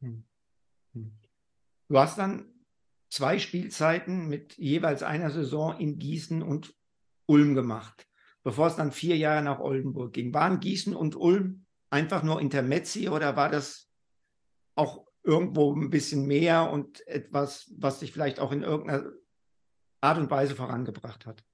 [0.00, 0.24] Hm.
[0.94, 1.12] Hm.
[1.88, 2.46] Du hast dann
[3.10, 6.74] zwei Spielzeiten mit jeweils einer Saison in Gießen und
[7.26, 8.06] Ulm gemacht,
[8.42, 10.32] bevor es dann vier Jahre nach Oldenburg ging.
[10.34, 13.88] Waren Gießen und Ulm einfach nur Intermezzi oder war das
[14.74, 19.10] auch irgendwo ein bisschen mehr und etwas, was dich vielleicht auch in irgendeiner
[20.00, 21.44] Art und Weise vorangebracht hat?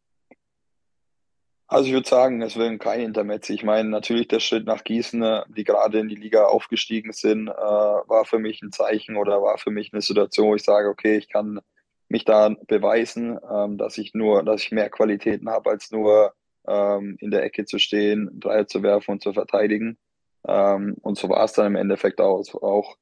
[1.66, 3.54] Also ich würde sagen, es werden keine Intermezzi.
[3.54, 7.48] Ich meine, natürlich der Schritt nach Gießen, äh, die gerade in die Liga aufgestiegen sind,
[7.48, 10.88] äh, war für mich ein Zeichen oder war für mich eine Situation, wo ich sage,
[10.88, 11.60] okay, ich kann
[12.08, 16.34] mich da beweisen, ähm, dass ich nur, dass ich mehr Qualitäten habe, als nur
[16.66, 19.98] ähm, in der Ecke zu stehen, Dreier zu werfen und zu verteidigen.
[20.46, 22.42] Ähm, und so war es dann im Endeffekt auch.
[22.62, 22.96] auch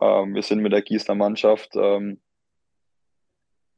[0.00, 2.20] ähm, wir sind mit der Gießener Mannschaft ähm,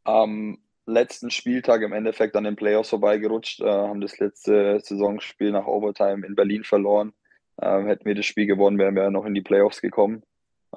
[0.05, 5.67] am letzten Spieltag im Endeffekt an den Playoffs vorbeigerutscht, äh, haben das letzte Saisonspiel nach
[5.67, 7.13] Overtime in Berlin verloren.
[7.61, 10.23] Ähm, hätten wir das Spiel gewonnen, wären wir noch in die Playoffs gekommen.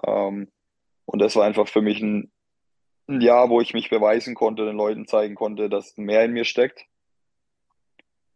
[0.06, 0.50] Ähm,
[1.06, 2.32] und das war einfach für mich ein,
[3.08, 6.46] ein Jahr, wo ich mich beweisen konnte, den Leuten zeigen konnte, dass mehr in mir
[6.46, 6.86] steckt.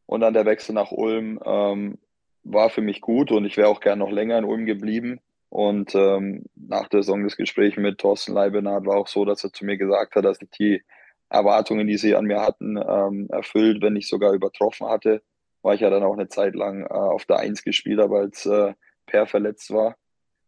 [0.05, 1.99] Und dann der Wechsel nach Ulm ähm,
[2.43, 5.19] war für mich gut und ich wäre auch gern noch länger in Ulm geblieben.
[5.49, 9.51] Und ähm, nach der Saison das Gespräch mit Thorsten Leibenhardt war auch so, dass er
[9.51, 10.83] zu mir gesagt hat, dass ich die
[11.29, 15.21] Erwartungen, die sie an mir hatten, ähm, erfüllt, wenn nicht sogar übertroffen hatte,
[15.61, 18.45] weil ich ja dann auch eine Zeit lang äh, auf der Eins gespielt habe, als
[18.45, 18.73] äh,
[19.05, 19.95] Per verletzt war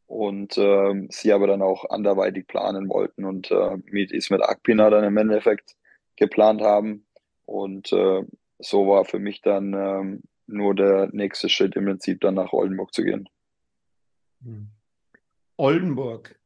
[0.07, 5.03] und äh, sie aber dann auch anderweitig planen wollten und äh, mit Ismet Akpina dann
[5.03, 5.75] im Endeffekt
[6.17, 7.05] geplant haben
[7.45, 8.23] und äh,
[8.59, 12.93] so war für mich dann ähm, nur der nächste Schritt im Prinzip dann nach Oldenburg
[12.93, 13.29] zu gehen.
[14.43, 14.69] Hm.
[15.57, 16.39] Oldenburg,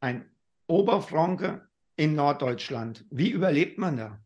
[0.00, 0.28] ein
[0.66, 3.04] Oberfranke in Norddeutschland.
[3.10, 4.18] Wie überlebt man da?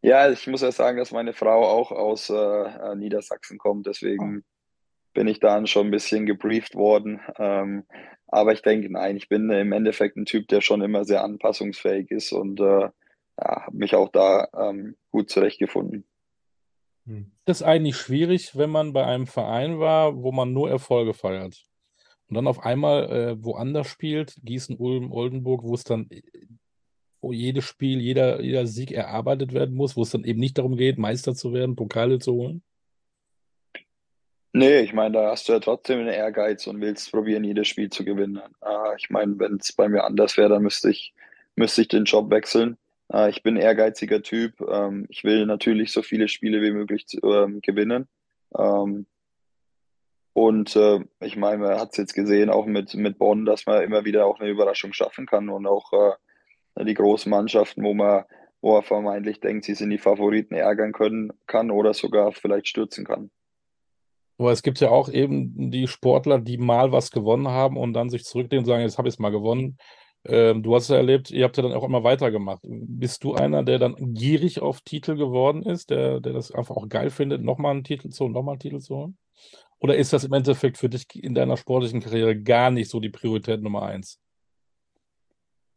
[0.00, 4.42] Ja, ich muss ja sagen, dass meine Frau auch aus äh, Niedersachsen kommt, deswegen oh.
[5.12, 7.20] bin ich da schon ein bisschen gebrieft worden.
[7.36, 7.84] Ähm,
[8.28, 12.10] aber ich denke, nein, ich bin im Endeffekt ein Typ, der schon immer sehr anpassungsfähig
[12.10, 12.90] ist und äh,
[13.40, 16.06] ja, habe mich auch da ähm, gut zurechtgefunden.
[17.06, 17.32] Hm.
[17.44, 21.68] Das ist eigentlich schwierig, wenn man bei einem Verein war, wo man nur Erfolge feiert
[22.28, 26.08] und dann auf einmal äh, woanders spielt, Gießen, Ulm, Oldenburg, wo es dann,
[27.20, 30.76] wo jedes Spiel, jeder, jeder Sieg erarbeitet werden muss, wo es dann eben nicht darum
[30.76, 32.62] geht, Meister zu werden, Pokale zu holen?
[34.52, 37.90] Nee, ich meine, da hast du ja trotzdem einen Ehrgeiz und willst probieren, jedes Spiel
[37.90, 38.40] zu gewinnen.
[38.62, 41.14] Äh, ich meine, wenn es bei mir anders wäre, dann müsste ich,
[41.54, 42.76] müsste ich den Job wechseln.
[43.12, 44.60] Äh, ich bin ein ehrgeiziger Typ.
[44.60, 48.08] Ähm, ich will natürlich so viele Spiele wie möglich zu, ähm, gewinnen.
[48.58, 49.06] Ähm,
[50.38, 53.82] und äh, ich meine, man hat es jetzt gesehen, auch mit, mit Bonn, dass man
[53.82, 58.22] immer wieder auch eine Überraschung schaffen kann und auch äh, die großen Mannschaften, wo man,
[58.60, 63.04] wo man vermeintlich denkt, sie sind die Favoriten, ärgern können kann oder sogar vielleicht stürzen
[63.04, 63.32] kann.
[64.38, 68.08] Aber es gibt ja auch eben die Sportler, die mal was gewonnen haben und dann
[68.08, 69.76] sich zurücklehnen und sagen, jetzt habe ich es mal gewonnen.
[70.24, 72.60] Ähm, du hast es erlebt, ihr habt ja dann auch immer weitergemacht.
[72.62, 76.88] Bist du einer, der dann gierig auf Titel geworden ist, der, der das einfach auch
[76.88, 79.18] geil findet, nochmal einen Titel zu holen, nochmal einen Titel zu holen?
[79.80, 83.10] Oder ist das im Endeffekt für dich in deiner sportlichen Karriere gar nicht so die
[83.10, 84.20] Priorität Nummer eins?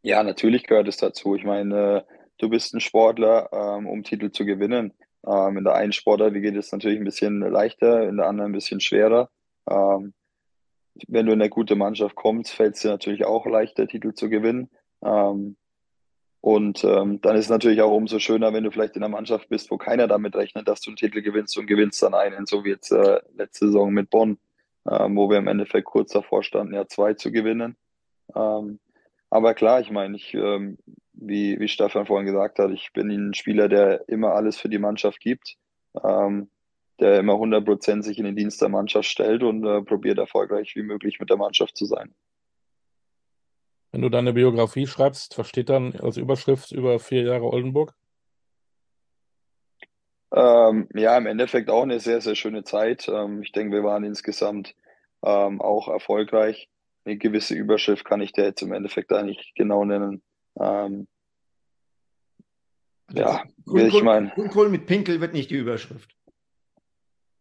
[0.01, 1.35] Ja, natürlich gehört es dazu.
[1.35, 2.05] Ich meine,
[2.39, 4.93] du bist ein Sportler, ähm, um Titel zu gewinnen.
[5.25, 8.55] Ähm, in der einen Sportart geht es natürlich ein bisschen leichter, in der anderen ein
[8.55, 9.29] bisschen schwerer.
[9.69, 10.13] Ähm,
[11.07, 14.29] wenn du in eine gute Mannschaft kommst, fällt es dir natürlich auch leichter, Titel zu
[14.29, 14.69] gewinnen.
[16.41, 19.47] Und ähm, dann ist es natürlich auch umso schöner, wenn du vielleicht in einer Mannschaft
[19.49, 22.65] bist, wo keiner damit rechnet, dass du einen Titel gewinnst und gewinnst dann einen, so
[22.65, 24.39] wie jetzt äh, letzte Saison mit Bonn,
[24.89, 27.77] ähm, wo wir im Endeffekt kurz davor standen, ja zwei zu gewinnen.
[28.35, 28.79] Ähm,
[29.29, 30.79] aber klar, ich meine, ich, ähm,
[31.13, 34.79] wie, wie Stefan vorhin gesagt hat, ich bin ein Spieler, der immer alles für die
[34.79, 35.57] Mannschaft gibt,
[36.03, 36.49] ähm,
[36.99, 40.83] der immer 100% sich in den Dienst der Mannschaft stellt und äh, probiert erfolgreich wie
[40.83, 42.15] möglich mit der Mannschaft zu sein.
[43.91, 47.93] Wenn du deine Biografie schreibst, was steht dann als Überschrift über vier Jahre Oldenburg?
[50.33, 53.09] Ähm, ja, im Endeffekt auch eine sehr, sehr schöne Zeit.
[53.09, 54.75] Ähm, ich denke, wir waren insgesamt
[55.23, 56.69] ähm, auch erfolgreich.
[57.03, 60.21] Eine gewisse Überschrift kann ich dir jetzt im Endeffekt eigentlich genau nennen.
[60.57, 61.07] Ähm,
[63.11, 64.29] ja, Grünkohl, ich meine.
[64.29, 66.15] Grünkohl mit Pinkel wird nicht die Überschrift.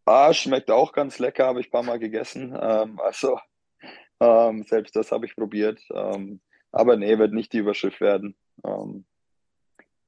[0.05, 2.57] Ah, schmeckt auch ganz lecker, habe ich ein paar Mal gegessen.
[2.59, 3.39] Ähm, also
[4.21, 5.81] ähm, selbst das habe ich probiert.
[5.93, 6.39] Ähm,
[6.71, 8.35] aber nee, wird nicht die Überschrift werden.
[8.63, 9.03] Ähm,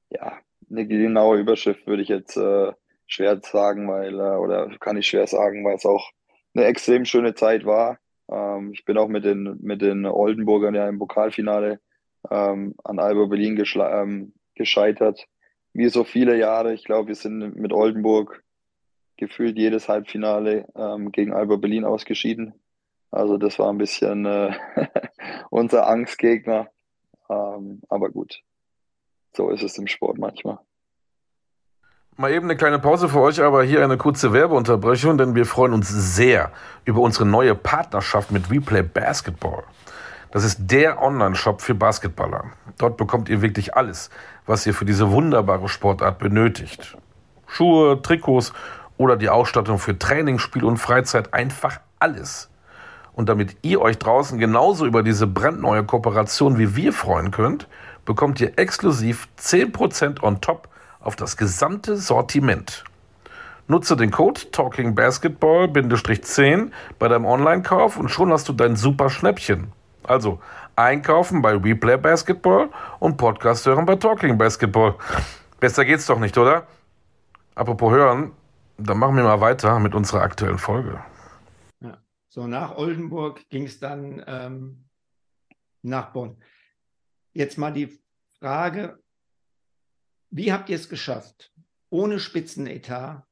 [0.10, 2.72] ja, eine genaue Überschrift würde ich jetzt äh,
[3.08, 6.12] schwer sagen, weil, äh, oder kann ich schwer sagen, weil es auch
[6.54, 8.00] eine extrem schöne Zeit war.
[8.30, 11.80] Ähm, ich bin auch mit den, mit den Oldenburgern ja im Pokalfinale
[12.30, 15.26] ähm, an Alba Berlin ähm, gescheitert.
[15.74, 16.74] Wie so viele Jahre.
[16.74, 18.44] Ich glaube, wir sind mit Oldenburg
[19.18, 22.54] gefühlt jedes Halbfinale ähm, gegen Alba Berlin ausgeschieden.
[23.14, 24.54] Also das war ein bisschen äh,
[25.52, 26.70] unser Angstgegner.
[27.30, 28.42] Ähm, aber gut,
[29.36, 30.58] so ist es im Sport manchmal.
[32.18, 35.74] Mal eben eine kleine Pause für euch, aber hier eine kurze Werbeunterbrechung, denn wir freuen
[35.74, 36.52] uns sehr
[36.86, 39.64] über unsere neue Partnerschaft mit Replay Basketball.
[40.32, 42.46] Das ist der Online-Shop für Basketballer.
[42.80, 44.10] Dort bekommt ihr wirklich alles,
[44.48, 46.98] was ihr für diese wunderbare Sportart benötigt.
[47.46, 48.54] Schuhe, Trikots
[48.98, 52.50] oder die Ausstattung für Training, Spiel und Freizeit, einfach alles.
[53.14, 57.68] Und damit ihr euch draußen genauso über diese brandneue Kooperation wie wir freuen könnt,
[58.06, 60.68] bekommt ihr exklusiv 10% on top
[61.00, 62.84] auf das gesamte Sortiment.
[63.68, 69.72] Nutze den Code TalkingBasketball-10 bei deinem Online-Kauf und schon hast du dein super Schnäppchen.
[70.04, 70.40] Also
[70.76, 74.96] einkaufen bei Replay Basketball und Podcast hören bei Talking Basketball.
[75.60, 76.68] Besser geht's doch nicht, oder?
[77.56, 78.34] Apropos hören,
[78.78, 81.00] dann machen wir mal weiter mit unserer aktuellen Folge.
[82.34, 84.86] So, nach Oldenburg ging es dann ähm,
[85.84, 86.36] nach Bonn.
[87.32, 88.00] Jetzt mal die
[88.40, 88.98] Frage,
[90.32, 91.54] wie habt ihr es geschafft,
[91.92, 93.24] ohne Spitzenetat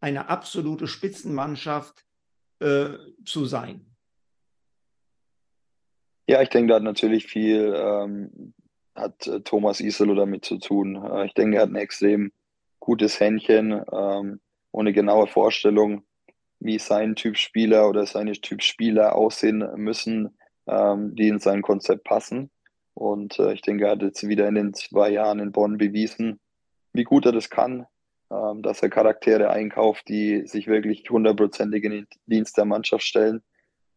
[0.00, 2.06] eine absolute Spitzenmannschaft
[2.60, 2.94] äh,
[3.26, 3.94] zu sein?
[6.26, 8.54] Ja, ich denke, da hat natürlich viel, ähm,
[8.94, 10.96] hat äh, Thomas Iselo damit zu tun.
[10.96, 12.32] Äh, ich denke, er hat ein extrem
[12.80, 14.40] gutes Händchen ähm,
[14.70, 16.05] und genaue Vorstellung,
[16.60, 22.04] wie sein Typ Spieler oder seine Typ Spieler aussehen müssen, ähm, die in sein Konzept
[22.04, 22.50] passen.
[22.94, 26.40] Und äh, ich denke, er hat jetzt wieder in den zwei Jahren in Bonn bewiesen,
[26.92, 27.86] wie gut er das kann,
[28.30, 33.42] ähm, dass er Charaktere einkauft, die sich wirklich hundertprozentig in den Dienst der Mannschaft stellen,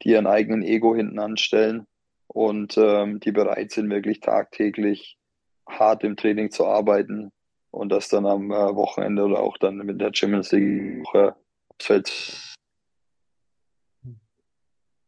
[0.03, 1.87] die ihren eigenen Ego hinten anstellen
[2.27, 5.17] und ähm, die bereit sind, wirklich tagtäglich
[5.67, 7.31] hart im Training zu arbeiten
[7.71, 11.35] und das dann am äh, Wochenende oder auch dann mit der Champions League Woche
[11.79, 12.48] fällt.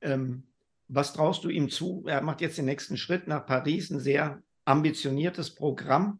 [0.01, 0.43] Ähm,
[0.87, 2.03] was traust du ihm zu?
[2.07, 6.19] Er macht jetzt den nächsten Schritt nach Paris, ein sehr ambitioniertes Programm.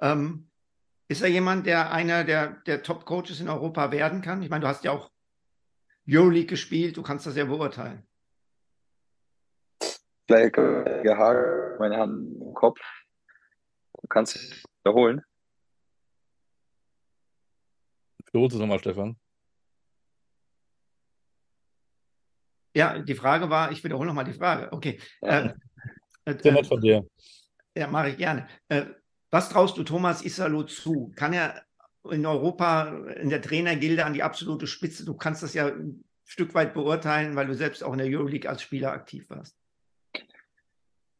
[0.00, 0.48] Ähm,
[1.08, 4.42] ist er jemand, der einer der, der Top-Coaches in Europa werden kann?
[4.42, 5.10] Ich meine, du hast ja auch
[6.08, 8.06] Euroleague gespielt, du kannst das ja beurteilen.
[10.26, 12.80] Gleich gehakt, meine Hand im Kopf.
[14.00, 15.22] Du kannst es wiederholen.
[18.26, 19.16] Wiederholst du es nochmal, Stefan?
[22.74, 24.72] Ja, die Frage war, ich wiederhole nochmal die Frage.
[24.72, 25.00] Okay.
[25.20, 25.54] Ja.
[26.24, 27.04] Äh, Sehr nett von dir.
[27.74, 28.46] Ja, mache ich gerne.
[28.68, 28.84] Äh,
[29.32, 31.12] was traust du Thomas Isalo zu?
[31.16, 31.64] Kann er
[32.08, 35.04] in Europa in der Trainergilde an die absolute Spitze?
[35.04, 38.48] Du kannst das ja ein Stück weit beurteilen, weil du selbst auch in der Euroleague
[38.48, 39.56] als Spieler aktiv warst.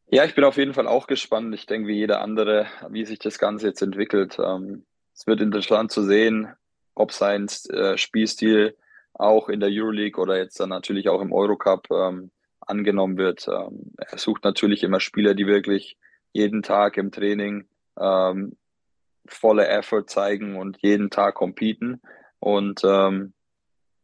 [0.07, 1.55] Ja, ich bin auf jeden Fall auch gespannt.
[1.55, 4.39] Ich denke, wie jeder andere, wie sich das Ganze jetzt entwickelt.
[4.39, 4.85] Ähm,
[5.15, 6.53] es wird interessant zu sehen,
[6.95, 8.77] ob sein äh, Spielstil
[9.15, 13.47] auch in der Euroleague oder jetzt dann natürlich auch im Eurocup ähm, angenommen wird.
[13.49, 15.97] Ähm, er sucht natürlich immer Spieler, die wirklich
[16.33, 17.67] jeden Tag im Training
[17.99, 18.57] ähm,
[19.27, 22.01] volle Effort zeigen und jeden Tag competen.
[22.39, 23.35] Und ähm,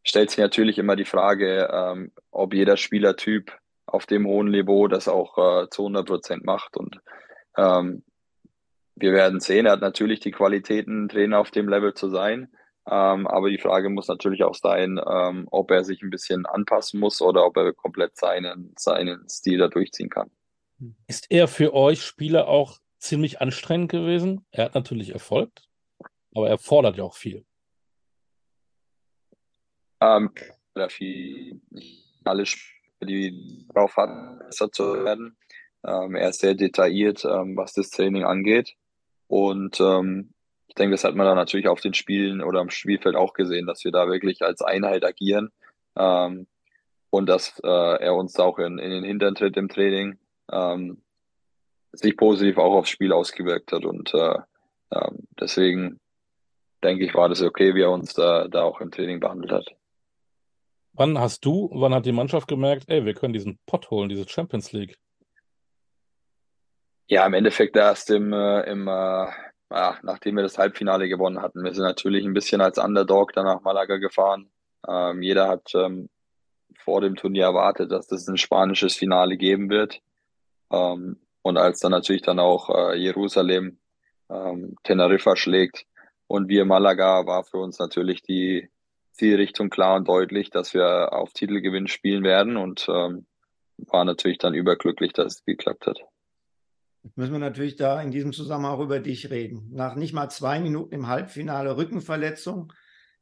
[0.04, 3.52] stellt sich natürlich immer die Frage, ähm, ob jeder Spielertyp
[3.86, 6.76] auf dem hohen Niveau das auch äh, zu 100 Prozent macht.
[6.76, 7.00] Und
[7.56, 8.04] ähm,
[8.94, 12.48] wir werden sehen, er hat natürlich die Qualitäten, Trainer auf dem Level zu sein.
[12.90, 16.98] Ähm, aber die Frage muss natürlich auch sein, ähm, ob er sich ein bisschen anpassen
[16.98, 20.30] muss oder ob er komplett seinen, seinen Stil da durchziehen kann.
[21.06, 24.46] Ist er für euch Spieler auch ziemlich anstrengend gewesen.
[24.52, 25.50] Er hat natürlich Erfolg,
[26.34, 27.44] aber er fordert ja auch viel.
[30.00, 30.30] Ähm,
[30.88, 31.60] viel,
[32.24, 32.72] alle Spieler,
[33.02, 35.36] die drauf hatten, besser zu werden.
[35.84, 38.76] Ähm, er ist sehr detailliert, ähm, was das Training angeht.
[39.26, 40.32] Und ähm,
[40.68, 43.66] ich denke, das hat man dann natürlich auf den Spielen oder am Spielfeld auch gesehen,
[43.66, 45.50] dass wir da wirklich als Einheit agieren.
[45.96, 46.46] Ähm,
[47.10, 47.68] und dass äh,
[48.02, 50.18] er uns auch in, in den Hintern tritt im Training.
[50.52, 51.02] Ähm,
[51.92, 53.84] sich positiv auch aufs Spiel ausgewirkt hat.
[53.84, 54.36] Und äh,
[54.90, 56.00] äh, deswegen
[56.84, 59.66] denke ich, war das okay, wie er uns da, da auch im Training behandelt hat.
[60.92, 64.28] Wann hast du, wann hat die Mannschaft gemerkt, ey, wir können diesen Pot holen, diese
[64.28, 64.98] Champions League?
[67.06, 69.26] Ja, im Endeffekt erst im, äh, im äh,
[69.70, 71.62] ja, nachdem wir das Halbfinale gewonnen hatten.
[71.62, 74.50] Wir sind natürlich ein bisschen als Underdog dann nach Malaga gefahren.
[74.86, 76.08] Ähm, jeder hat ähm,
[76.78, 80.00] vor dem Turnier erwartet, dass es das ein spanisches Finale geben wird.
[80.70, 83.78] Ähm, und als dann natürlich dann auch äh, Jerusalem
[84.30, 85.86] ähm, Teneriffa schlägt
[86.26, 88.70] und wir Malaga, war für uns natürlich die
[89.12, 93.26] Zielrichtung klar und deutlich, dass wir auf Titelgewinn spielen werden und ähm,
[93.78, 96.00] war natürlich dann überglücklich, dass es geklappt hat.
[97.14, 99.68] Müssen wir natürlich da in diesem Zusammenhang auch über dich reden.
[99.72, 102.72] Nach nicht mal zwei Minuten im Halbfinale Rückenverletzung,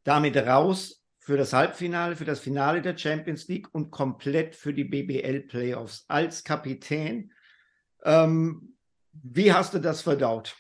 [0.05, 4.85] damit raus für das Halbfinale, für das Finale der Champions League und komplett für die
[4.85, 7.33] BBL Playoffs als Kapitän.
[8.05, 8.77] Ähm,
[9.13, 10.57] wie hast du das verdaut?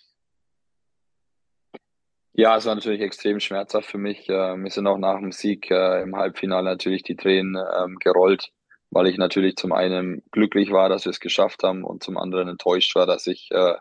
[2.32, 4.28] Ja, es war natürlich extrem schmerzhaft für mich.
[4.28, 8.52] Äh, mir sind auch nach dem Sieg äh, im Halbfinale natürlich die Tränen ähm, gerollt,
[8.90, 12.48] weil ich natürlich zum einen glücklich war, dass wir es geschafft haben und zum anderen
[12.48, 13.74] enttäuscht war, dass ich äh,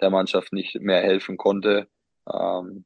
[0.00, 1.88] der Mannschaft nicht mehr helfen konnte.
[2.32, 2.84] Ähm,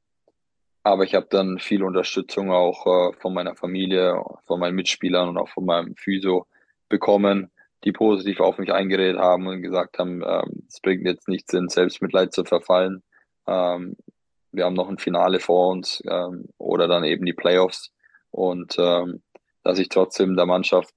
[0.83, 5.37] aber ich habe dann viel Unterstützung auch äh, von meiner Familie, von meinen Mitspielern und
[5.37, 6.47] auch von meinem Physio
[6.89, 7.51] bekommen,
[7.85, 11.69] die positiv auf mich eingeredet haben und gesagt haben, ähm, es bringt jetzt nichts, in
[11.69, 13.03] Selbstmitleid zu verfallen.
[13.47, 13.97] Ähm,
[14.53, 17.93] wir haben noch ein Finale vor uns ähm, oder dann eben die Playoffs
[18.31, 19.23] und ähm,
[19.63, 20.95] dass ich trotzdem der Mannschaft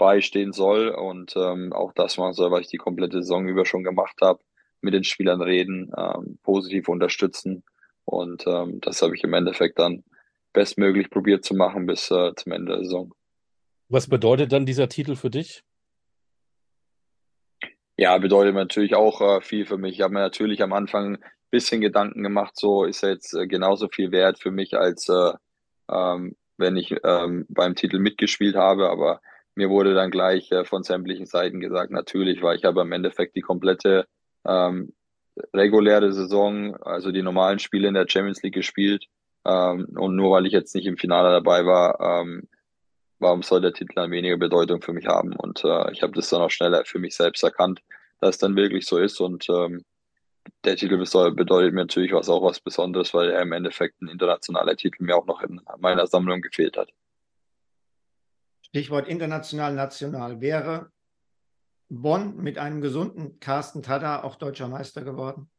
[0.00, 3.84] beistehen soll und ähm, auch das machen soll, was ich die komplette Saison über schon
[3.84, 4.40] gemacht habe,
[4.80, 7.64] mit den Spielern reden, ähm, positiv unterstützen
[8.06, 10.02] und ähm, das habe ich im Endeffekt dann
[10.54, 13.12] bestmöglich probiert zu machen bis äh, zum Ende der Saison.
[13.90, 15.62] Was bedeutet dann dieser Titel für dich?
[17.98, 19.96] Ja, bedeutet natürlich auch äh, viel für mich.
[19.96, 23.46] Ich habe mir natürlich am Anfang ein bisschen Gedanken gemacht, so ist er jetzt äh,
[23.46, 25.32] genauso viel wert für mich, als äh,
[25.90, 28.88] ähm, wenn ich ähm, beim Titel mitgespielt habe.
[28.88, 29.20] Aber
[29.60, 33.36] mir wurde dann gleich äh, von sämtlichen Seiten gesagt, natürlich, weil ich habe im Endeffekt
[33.36, 34.06] die komplette
[34.46, 34.94] ähm,
[35.52, 39.04] reguläre Saison, also die normalen Spiele in der Champions League gespielt.
[39.44, 42.48] Ähm, und nur weil ich jetzt nicht im Finale dabei war, ähm,
[43.18, 45.34] warum soll der Titel dann weniger Bedeutung für mich haben?
[45.36, 47.82] Und äh, ich habe das dann auch schneller für mich selbst erkannt,
[48.20, 49.20] dass es dann wirklich so ist.
[49.20, 49.84] Und ähm,
[50.64, 54.74] der Titel bedeutet mir natürlich was auch was Besonderes, weil er im Endeffekt ein internationaler
[54.74, 56.88] Titel mir auch noch in meiner Sammlung gefehlt hat.
[58.70, 60.40] Stichwort international, national.
[60.40, 60.90] Wäre
[61.88, 65.50] Bonn mit einem gesunden Carsten Tada auch deutscher Meister geworden?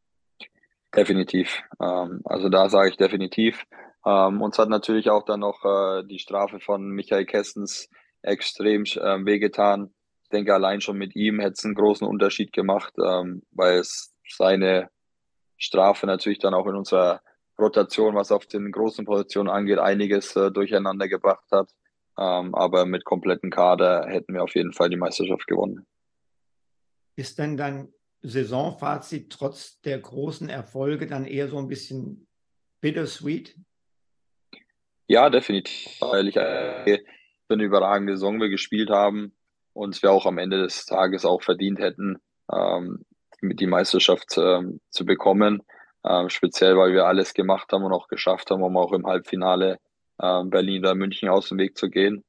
[0.95, 1.61] Definitiv.
[1.81, 3.65] Ähm, also da sage ich definitiv.
[4.05, 7.89] Ähm, uns hat natürlich auch dann noch äh, die Strafe von Michael Kessens
[8.21, 9.93] extrem äh, wehgetan.
[10.23, 14.13] Ich denke, allein schon mit ihm hätte es einen großen Unterschied gemacht, ähm, weil es
[14.27, 14.89] seine
[15.57, 17.21] Strafe natürlich dann auch in unserer
[17.59, 21.69] Rotation, was auf den großen Positionen angeht, einiges äh, durcheinander gebracht hat.
[22.17, 25.85] Ähm, aber mit kompletten Kader hätten wir auf jeden Fall die Meisterschaft gewonnen.
[27.15, 27.89] Ist denn dein
[28.21, 32.27] Saisonfazit trotz der großen Erfolge dann eher so ein bisschen
[32.81, 33.55] bittersweet?
[35.07, 36.99] Ja, definitiv, weil ich äh,
[37.49, 39.33] eine überragende Saison wir gespielt haben
[39.73, 42.17] und wir auch am Ende des Tages auch verdient hätten,
[42.51, 43.05] ähm,
[43.41, 45.63] die Meisterschaft ähm, zu bekommen.
[46.03, 49.79] Ähm, speziell, weil wir alles gemacht haben und auch geschafft haben, um auch im Halbfinale
[50.21, 52.23] ähm, Berlin oder München aus dem Weg zu gehen.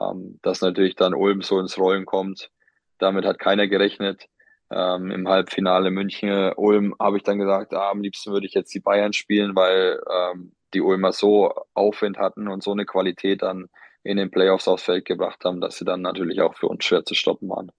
[0.00, 2.50] Ähm, dass natürlich dann Ulm so ins Rollen kommt,
[2.98, 4.26] damit hat keiner gerechnet.
[4.70, 8.80] Ähm, Im Halbfinale München-Ulm habe ich dann gesagt, ah, am liebsten würde ich jetzt die
[8.80, 13.68] Bayern spielen, weil ähm, die Ulmer so Aufwind hatten und so eine Qualität dann
[14.02, 17.04] in den Playoffs aufs Feld gebracht haben, dass sie dann natürlich auch für uns schwer
[17.04, 17.72] zu stoppen waren.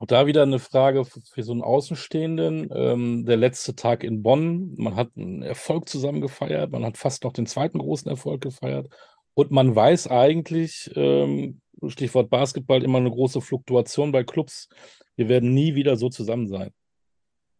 [0.00, 2.70] Auch da wieder eine Frage für so einen Außenstehenden.
[2.74, 7.22] Ähm, der letzte Tag in Bonn, man hat einen Erfolg zusammen gefeiert, man hat fast
[7.22, 8.88] noch den zweiten großen Erfolg gefeiert
[9.34, 14.70] und man weiß eigentlich, ähm, Stichwort Basketball, immer eine große Fluktuation bei Clubs.
[15.16, 16.70] Wir werden nie wieder so zusammen sein.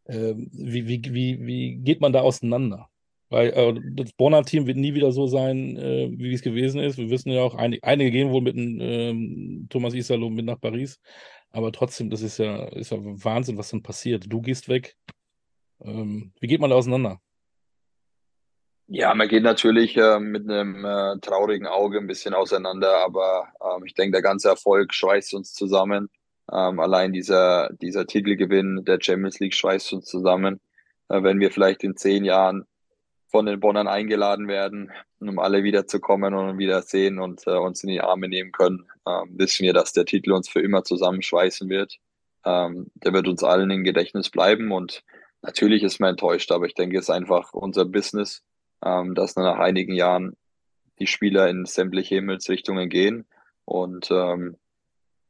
[0.07, 2.89] Ähm, wie, wie, wie, wie geht man da auseinander?
[3.29, 6.97] Weil äh, das Bonner Team wird nie wieder so sein, äh, wie es gewesen ist.
[6.99, 10.99] Wir wissen ja auch, einig, einige gehen wohl mit ähm, Thomas Isalo mit nach Paris.
[11.53, 14.25] Aber trotzdem, das ist ja, ist ja Wahnsinn, was dann passiert.
[14.29, 14.97] Du gehst weg.
[15.81, 17.21] Ähm, wie geht man da auseinander?
[18.93, 23.85] Ja, man geht natürlich äh, mit einem äh, traurigen Auge ein bisschen auseinander, aber ähm,
[23.85, 26.11] ich denke, der ganze Erfolg schweißt uns zusammen.
[26.53, 30.61] Ähm, allein dieser, dieser Titelgewinn der Champions League schweißt uns zusammen.
[31.09, 32.65] Äh, wenn wir vielleicht in zehn Jahren
[33.31, 37.91] von den Bonnern eingeladen werden, um alle wiederzukommen und wieder sehen und äh, uns in
[37.91, 41.97] die Arme nehmen können, ähm, wissen wir, dass der Titel uns für immer zusammenschweißen wird.
[42.45, 45.03] Ähm, der wird uns allen im Gedächtnis bleiben und
[45.43, 48.43] natürlich ist man enttäuscht, aber ich denke, es ist einfach unser Business
[48.85, 50.37] ähm, dass nach einigen Jahren
[50.99, 53.27] die Spieler in sämtliche Himmelsrichtungen gehen.
[53.65, 54.57] Und ähm,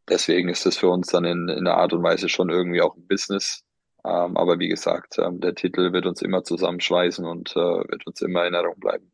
[0.08, 2.96] deswegen ist das für uns dann in, in einer Art und Weise schon irgendwie auch
[2.96, 3.62] ein Business.
[4.04, 8.20] Ähm, aber wie gesagt, ähm, der Titel wird uns immer zusammenschweißen und äh, wird uns
[8.22, 9.12] immer in Erinnerung bleiben.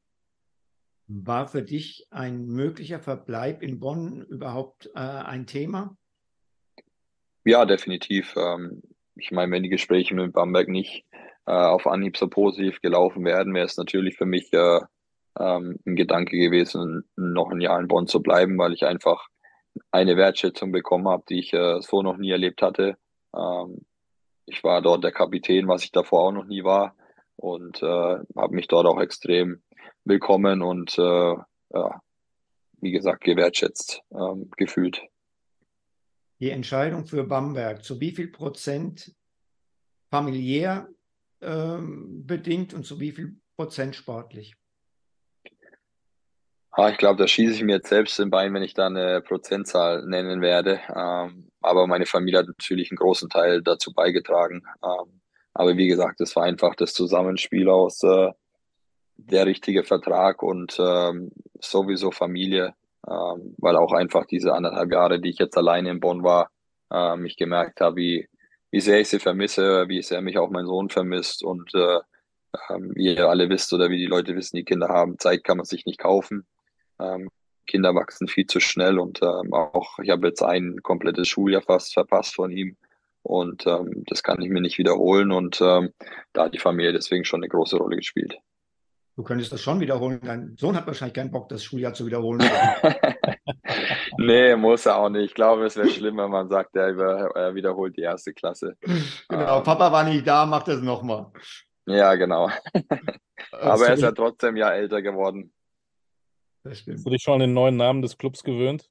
[1.09, 5.97] War für dich ein möglicher Verbleib in Bonn überhaupt äh, ein Thema?
[7.45, 8.35] Ja, definitiv.
[8.37, 8.83] Ähm,
[9.15, 11.05] ich meine, wenn die Gespräche mit Bamberg nicht
[11.47, 14.81] äh, auf Anhieb so positiv gelaufen wären, wäre es natürlich für mich äh,
[15.39, 19.29] ähm, ein Gedanke gewesen, noch ein Jahr in Bonn zu bleiben, weil ich einfach
[19.91, 22.97] eine Wertschätzung bekommen habe, die ich äh, so noch nie erlebt hatte.
[24.47, 26.97] Ich war dort der Kapitän, was ich davor auch noch nie war
[27.37, 27.87] und äh,
[28.37, 29.63] habe mich dort auch extrem
[30.05, 31.35] willkommen und äh,
[31.75, 32.01] ja,
[32.81, 35.03] wie gesagt gewertschätzt ähm, gefühlt.
[36.39, 39.15] Die Entscheidung für Bamberg, zu wie viel Prozent
[40.11, 40.89] familiär
[41.41, 44.55] ähm, bedingt und zu wie viel Prozent sportlich?
[46.71, 49.23] Ah, ich glaube, da schieße ich mir jetzt selbst in Bein, wenn ich da eine
[49.23, 50.81] Prozentzahl nennen werde.
[50.95, 54.63] Ähm, aber meine Familie hat natürlich einen großen Teil dazu beigetragen.
[54.85, 55.21] Ähm,
[55.55, 58.31] aber wie gesagt, es war einfach das Zusammenspiel aus äh,
[59.17, 62.75] der richtige Vertrag und ähm, sowieso Familie,
[63.09, 66.51] ähm, weil auch einfach diese anderthalb Jahre, die ich jetzt alleine in Bonn war,
[66.93, 68.29] ähm, ich gemerkt habe, wie,
[68.71, 72.01] wie sehr ich sie vermisse, wie sehr mich auch mein Sohn vermisst und äh,
[72.71, 75.57] ähm, wie ihr alle wisst oder wie die Leute wissen, die Kinder haben, Zeit kann
[75.57, 76.47] man sich nicht kaufen.
[77.01, 77.31] Ähm,
[77.67, 81.95] Kinder wachsen viel zu schnell und ähm, auch ich habe jetzt ein komplettes Schuljahr fast
[81.95, 82.77] verpasst von ihm
[83.23, 85.93] und ähm, das kann ich mir nicht wiederholen und ähm,
[86.33, 88.39] da hat die Familie deswegen schon eine große Rolle gespielt.
[89.17, 90.21] Du könntest das schon wiederholen.
[90.23, 92.39] Dein Sohn hat wahrscheinlich keinen Bock, das Schuljahr zu wiederholen.
[94.19, 95.25] nee, muss er auch nicht.
[95.25, 96.95] Ich glaube, es wäre schlimm, wenn man sagt, er,
[97.35, 98.77] er wiederholt die erste Klasse.
[99.29, 101.29] Genau, ähm, Papa war nicht da, macht es nochmal.
[101.87, 102.51] Ja, genau.
[103.53, 105.51] Aber er ist ja trotzdem ja älter geworden.
[106.69, 106.99] Das stimmt.
[106.99, 108.91] Hast du dich schon an den neuen Namen des Clubs gewöhnt?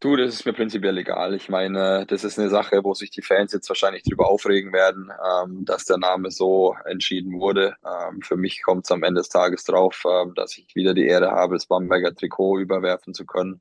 [0.00, 1.34] Du, das ist mir prinzipiell egal.
[1.34, 5.10] Ich meine, das ist eine Sache, wo sich die Fans jetzt wahrscheinlich drüber aufregen werden,
[5.10, 7.76] ähm, dass der Name so entschieden wurde.
[7.84, 11.06] Ähm, für mich kommt es am Ende des Tages drauf, ähm, dass ich wieder die
[11.06, 13.60] Ehre habe, das Bamberger Trikot überwerfen zu können.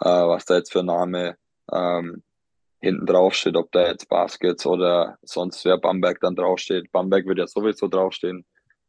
[0.00, 1.36] Äh, was da jetzt für ein Name
[1.72, 2.22] ähm,
[2.80, 6.90] hinten drauf steht, ob da jetzt Baskets oder sonst wer Bamberg dann draufsteht.
[6.90, 8.44] Bamberg wird ja sowieso draufstehen.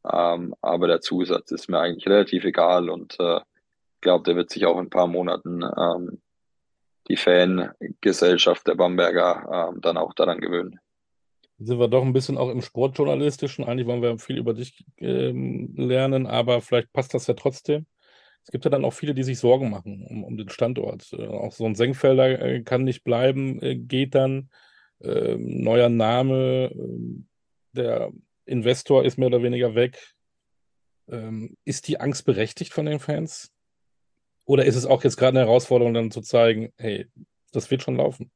[0.05, 3.39] Ähm, aber der Zusatz ist mir eigentlich relativ egal und äh,
[4.01, 6.21] glaube, der wird sich auch in ein paar Monaten ähm,
[7.07, 10.79] die Fangesellschaft der Bamberger ähm, dann auch daran gewöhnen.
[11.57, 13.65] Sind wir doch ein bisschen auch im Sportjournalistischen.
[13.65, 17.85] Eigentlich wollen wir viel über dich ähm, lernen, aber vielleicht passt das ja trotzdem.
[18.43, 21.11] Es gibt ja dann auch viele, die sich Sorgen machen um, um den Standort.
[21.11, 24.49] Äh, auch so ein Senkfelder äh, kann nicht bleiben, äh, geht dann.
[25.01, 27.27] Ähm, neuer Name, ähm,
[27.73, 28.11] der
[28.49, 30.13] Investor ist mehr oder weniger weg.
[31.07, 33.51] Ähm, ist die Angst berechtigt von den Fans?
[34.45, 37.07] Oder ist es auch jetzt gerade eine Herausforderung, dann zu zeigen, hey,
[37.51, 38.31] das wird schon laufen?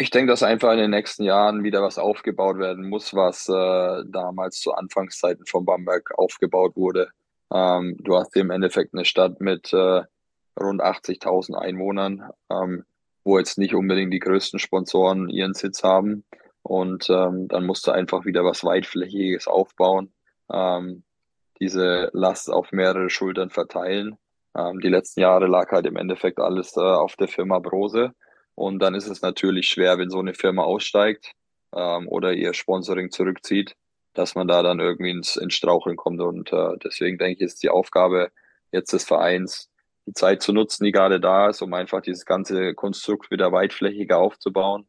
[0.00, 4.04] Ich denke, dass einfach in den nächsten Jahren wieder was aufgebaut werden muss, was äh,
[4.08, 7.10] damals zu Anfangszeiten von Bamberg aufgebaut wurde.
[7.52, 10.02] Ähm, du hast im Endeffekt eine Stadt mit äh,
[10.58, 12.84] rund 80.000 Einwohnern, ähm,
[13.24, 16.24] wo jetzt nicht unbedingt die größten Sponsoren ihren Sitz haben.
[16.68, 20.12] Und ähm, dann musst du einfach wieder was weitflächiges aufbauen.
[20.52, 21.02] Ähm,
[21.60, 24.18] diese Last auf mehrere Schultern verteilen.
[24.54, 28.12] Ähm, die letzten Jahre lag halt im Endeffekt alles äh, auf der Firma Brose.
[28.54, 31.32] Und dann ist es natürlich schwer, wenn so eine Firma aussteigt
[31.74, 33.74] ähm, oder ihr Sponsoring zurückzieht,
[34.12, 36.20] dass man da dann irgendwie ins, ins Straucheln kommt.
[36.20, 38.30] Und äh, deswegen denke ich, ist die Aufgabe
[38.72, 39.70] jetzt des Vereins,
[40.04, 44.18] die Zeit zu nutzen, die gerade da ist, um einfach dieses ganze Konstrukt wieder weitflächiger
[44.18, 44.86] aufzubauen,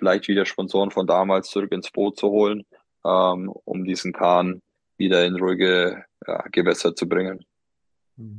[0.00, 2.64] vielleicht wieder Sponsoren von damals zurück ins Boot zu holen,
[3.04, 4.62] ähm, um diesen Kahn
[4.96, 7.44] wieder in ruhige ja, Gewässer zu bringen.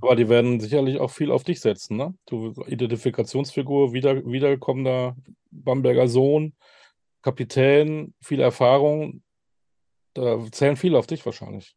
[0.01, 2.13] Aber die werden sicherlich auch viel auf dich setzen, ne?
[2.27, 5.15] Du Identifikationsfigur, wieder, wiederkommender
[5.49, 6.53] Bamberger Sohn,
[7.21, 9.23] Kapitän, viel Erfahrung.
[10.13, 11.75] Da zählen viele auf dich wahrscheinlich.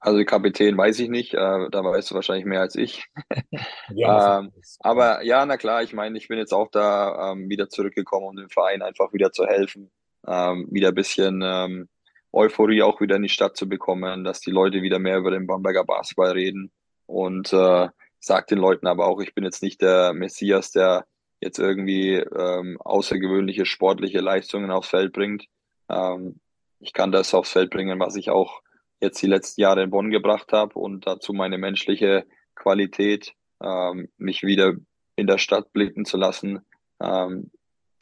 [0.00, 3.06] Also Kapitän weiß ich nicht, äh, da weißt du wahrscheinlich mehr als ich.
[3.94, 7.68] ja, ähm, aber ja, na klar, ich meine, ich bin jetzt auch da ähm, wieder
[7.68, 9.90] zurückgekommen, um dem Verein einfach wieder zu helfen,
[10.26, 11.88] ähm, wieder ein bisschen ähm,
[12.32, 15.46] Euphorie auch wieder in die Stadt zu bekommen, dass die Leute wieder mehr über den
[15.46, 16.70] Bamberger Basketball reden
[17.06, 17.88] und äh,
[18.20, 21.06] sagt den Leuten aber auch, ich bin jetzt nicht der Messias, der
[21.40, 25.46] jetzt irgendwie ähm, außergewöhnliche sportliche Leistungen aufs Feld bringt.
[25.88, 26.40] Ähm,
[26.80, 28.60] ich kann das aufs Feld bringen, was ich auch
[29.00, 34.42] jetzt die letzten Jahre in Bonn gebracht habe und dazu meine menschliche Qualität, ähm, mich
[34.42, 34.74] wieder
[35.16, 36.60] in der Stadt blicken zu lassen.
[37.00, 37.50] Ähm,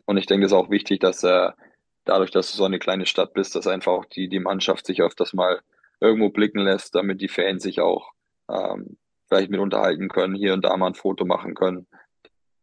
[0.05, 1.57] und ich denke, es ist auch wichtig, dass er
[2.05, 5.03] dadurch, dass du so eine kleine Stadt bist, dass einfach auch die, die Mannschaft sich
[5.17, 5.61] das mal
[6.01, 8.13] irgendwo blicken lässt, damit die Fans sich auch
[8.49, 8.97] ähm,
[9.29, 11.87] vielleicht mit unterhalten können, hier und da mal ein Foto machen können.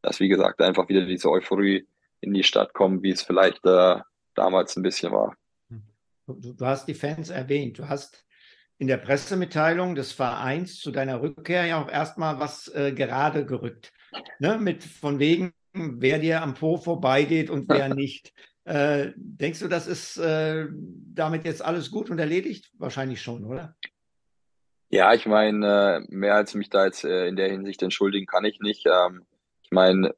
[0.01, 1.87] Dass, wie gesagt, einfach wieder diese Euphorie
[2.21, 3.99] in die Stadt kommt, wie es vielleicht äh,
[4.35, 5.35] damals ein bisschen war.
[6.25, 7.79] Du, du hast die Fans erwähnt.
[7.79, 8.25] Du hast
[8.77, 13.93] in der Pressemitteilung des Vereins zu deiner Rückkehr ja auch erstmal was äh, gerade gerückt.
[14.39, 14.57] Ne?
[14.57, 18.33] Mit von wegen, wer dir am Po vorbeigeht und wer nicht.
[18.65, 22.71] Äh, denkst du, das ist äh, damit jetzt alles gut und erledigt?
[22.77, 23.75] Wahrscheinlich schon, oder?
[24.89, 28.45] Ja, ich meine, äh, mehr als mich da jetzt äh, in der Hinsicht entschuldigen kann
[28.45, 28.85] ich nicht.
[28.85, 29.25] Ähm,
[29.63, 30.13] ich meine,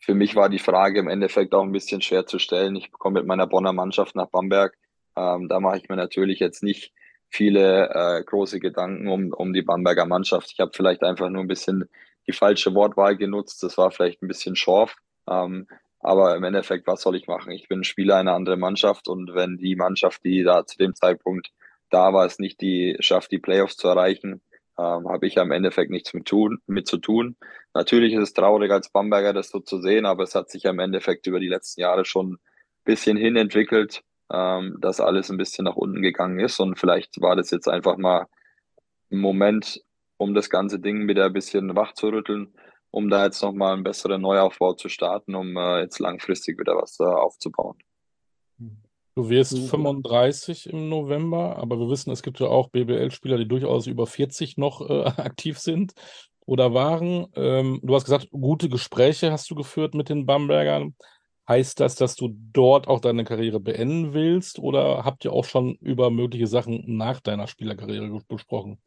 [0.00, 2.76] für mich war die Frage im Endeffekt auch ein bisschen schwer zu stellen.
[2.76, 4.77] Ich komme mit meiner Bonner Mannschaft nach Bamberg.
[5.18, 6.92] Ähm, da mache ich mir natürlich jetzt nicht
[7.28, 10.50] viele äh, große Gedanken um, um die Bamberger Mannschaft.
[10.52, 11.88] Ich habe vielleicht einfach nur ein bisschen
[12.26, 13.62] die falsche Wortwahl genutzt.
[13.62, 14.94] Das war vielleicht ein bisschen schorf.
[15.28, 15.66] Ähm,
[16.00, 17.52] Aber im Endeffekt, was soll ich machen?
[17.52, 21.50] Ich bin Spieler einer anderen Mannschaft und wenn die Mannschaft, die da zu dem Zeitpunkt
[21.90, 24.40] da war, es nicht die schafft, die Playoffs zu erreichen,
[24.78, 27.36] ähm, habe ich am Endeffekt nichts mit, tun, mit zu tun.
[27.74, 30.78] Natürlich ist es traurig als Bamberger das so zu sehen, aber es hat sich am
[30.78, 32.38] Endeffekt über die letzten Jahre schon ein
[32.84, 34.02] bisschen hin entwickelt,
[34.32, 37.96] ähm, dass alles ein bisschen nach unten gegangen ist und vielleicht war das jetzt einfach
[37.96, 38.26] mal
[39.10, 39.82] ein Moment,
[40.16, 42.52] um das ganze Ding wieder ein bisschen wach zu rütteln
[42.90, 46.98] um da jetzt nochmal einen besseren Neuaufbau zu starten, um äh, jetzt langfristig wieder was
[47.00, 47.76] äh, aufzubauen.
[49.14, 53.86] Du wirst 35 im November, aber wir wissen, es gibt ja auch BBL-Spieler, die durchaus
[53.86, 55.92] über 40 noch äh, aktiv sind
[56.46, 57.26] oder waren.
[57.34, 60.94] Ähm, du hast gesagt, gute Gespräche hast du geführt mit den Bambergern.
[61.48, 65.76] Heißt das, dass du dort auch deine Karriere beenden willst oder habt ihr auch schon
[65.80, 68.78] über mögliche Sachen nach deiner Spielerkarriere gesprochen?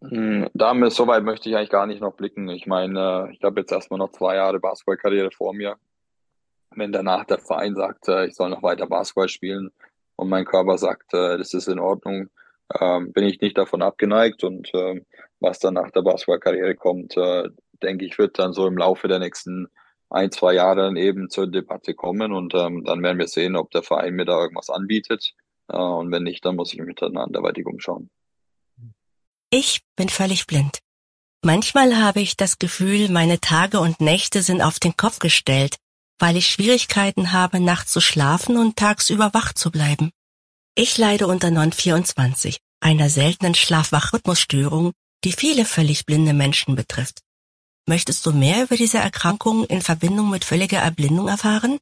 [0.00, 2.48] Hm, damit, so weit möchte ich eigentlich gar nicht noch blicken.
[2.48, 5.76] Ich meine, ich habe jetzt erstmal noch zwei Jahre Basketballkarriere vor mir.
[6.70, 9.70] Wenn danach der Verein sagt, äh, ich soll noch weiter Basketball spielen
[10.16, 12.28] und mein Körper sagt, äh, das ist in Ordnung,
[12.80, 14.44] ähm, bin ich nicht davon abgeneigt.
[14.44, 15.06] Und ähm,
[15.40, 17.48] was dann nach der Basketballkarriere kommt, äh,
[17.82, 19.68] denke ich, wird dann so im Laufe der nächsten
[20.10, 22.32] ein, zwei Jahre dann eben zur Debatte kommen.
[22.32, 25.34] Und ähm, dann werden wir sehen, ob der Verein mir da irgendwas anbietet.
[25.66, 28.10] Und wenn nicht, dann muss ich mich dann anderweitig umschauen.
[29.50, 30.80] Ich bin völlig blind.
[31.42, 35.76] Manchmal habe ich das Gefühl, meine Tage und Nächte sind auf den Kopf gestellt,
[36.18, 40.10] weil ich Schwierigkeiten habe, nachts zu schlafen und tagsüber wach zu bleiben.
[40.74, 44.92] Ich leide unter Non-24, einer seltenen Schlaf-Wach-Rhythmusstörung,
[45.22, 47.20] die viele völlig blinde Menschen betrifft.
[47.86, 51.78] Möchtest du mehr über diese Erkrankung in Verbindung mit völliger Erblindung erfahren?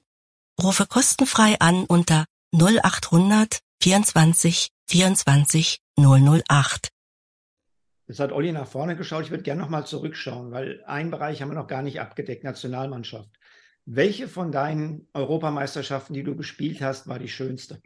[0.60, 6.88] Rufe kostenfrei an unter 0800 24 24 008.
[8.08, 9.24] Jetzt hat Olli nach vorne geschaut.
[9.24, 13.30] Ich würde gerne nochmal zurückschauen, weil einen Bereich haben wir noch gar nicht abgedeckt, Nationalmannschaft.
[13.84, 17.80] Welche von deinen Europameisterschaften, die du gespielt hast, war die schönste?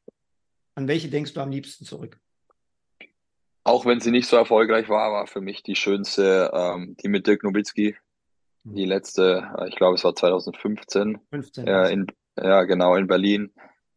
[0.74, 2.18] An welche denkst du am liebsten zurück?
[3.62, 7.26] Auch wenn sie nicht so erfolgreich war, war für mich die schönste ähm, die mit
[7.26, 7.96] Dirk Nowitzki.
[8.74, 11.18] Die letzte, äh, ich glaube, es war 2015.
[11.30, 11.66] 15.
[11.66, 12.06] Äh, in,
[12.36, 13.52] ja, genau, in Berlin.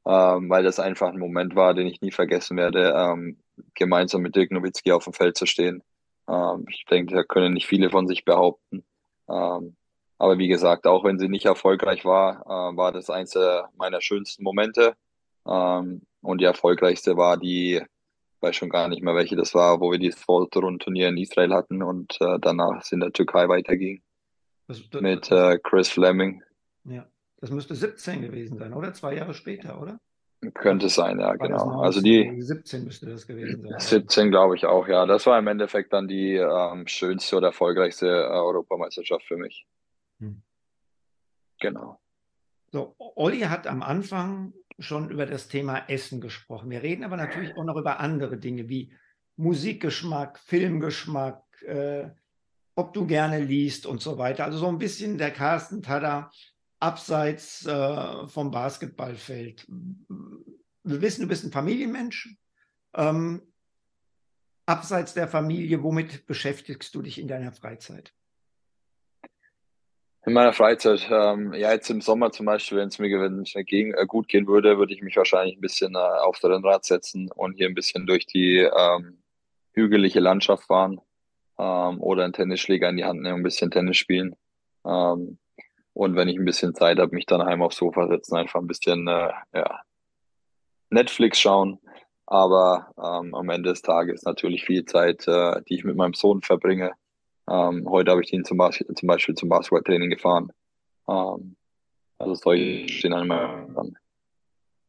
[0.05, 3.37] Ähm, weil das einfach ein Moment war, den ich nie vergessen werde, ähm,
[3.75, 5.83] gemeinsam mit Dirk Nowitzki auf dem Feld zu stehen.
[6.27, 8.83] Ähm, ich denke, da können nicht viele von sich behaupten.
[9.29, 9.75] Ähm,
[10.17, 13.35] aber wie gesagt, auch wenn sie nicht erfolgreich war, äh, war das eins
[13.75, 14.95] meiner schönsten Momente.
[15.47, 19.79] Ähm, und die erfolgreichste war die, ich weiß schon gar nicht mehr welche das war,
[19.81, 24.01] wo wir dieses Vorrundenturnier in Israel hatten und äh, danach es in der Türkei weiterging.
[24.69, 26.43] Das, das, mit äh, Chris Fleming.
[26.83, 27.07] Ja,
[27.41, 28.93] das müsste 17 gewesen sein, oder?
[28.93, 29.99] Zwei Jahre später, oder?
[30.53, 31.81] Könnte sein, ja, genau.
[31.81, 33.79] Also die 17 müsste das gewesen sein.
[33.79, 35.07] 17 glaube ich auch, ja.
[35.07, 39.65] Das war im Endeffekt dann die ähm, schönste oder erfolgreichste äh, Europameisterschaft für mich.
[40.19, 40.43] Hm.
[41.59, 41.99] Genau.
[42.71, 46.69] So, Olli hat am Anfang schon über das Thema Essen gesprochen.
[46.69, 48.93] Wir reden aber natürlich auch noch über andere Dinge wie
[49.35, 52.09] Musikgeschmack, Filmgeschmack, äh,
[52.79, 54.45] ob du gerne liest und so weiter.
[54.45, 56.31] Also so ein bisschen der Carsten Tada
[56.79, 59.67] abseits äh, vom Basketballfeld.
[59.67, 62.37] Wir wissen, du bist ein Familienmensch.
[62.95, 63.41] Ähm,
[64.65, 68.13] abseits der Familie, womit beschäftigst du dich in deiner Freizeit?
[70.25, 74.05] In meiner Freizeit, ähm, ja, jetzt im Sommer zum Beispiel, wenn es mir, gegen, äh,
[74.05, 77.55] gut gehen würde, würde ich mich wahrscheinlich ein bisschen äh, auf das Rennrad setzen und
[77.55, 79.21] hier ein bisschen durch die ähm,
[79.73, 81.01] hügelige Landschaft fahren
[81.59, 84.35] ähm, oder einen Tennisschläger in die Hand nehmen und ein bisschen Tennis spielen.
[84.85, 85.37] Ähm,
[85.93, 88.67] und wenn ich ein bisschen Zeit habe, mich dann heim aufs Sofa setzen, einfach ein
[88.67, 89.81] bisschen äh, ja,
[90.89, 91.79] Netflix schauen.
[92.25, 96.41] Aber ähm, am Ende des Tages natürlich viel Zeit, äh, die ich mit meinem Sohn
[96.41, 96.91] verbringe.
[97.49, 100.51] Ähm, heute habe ich ihn zum, Bas zum Beispiel zum Basketballtraining gefahren.
[101.09, 101.55] Ähm,
[102.19, 103.97] also solche stehen an meinem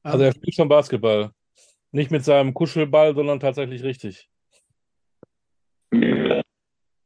[0.03, 1.31] Also er spielt schon Basketball.
[1.93, 4.29] Nicht mit seinem Kuschelball, sondern tatsächlich richtig.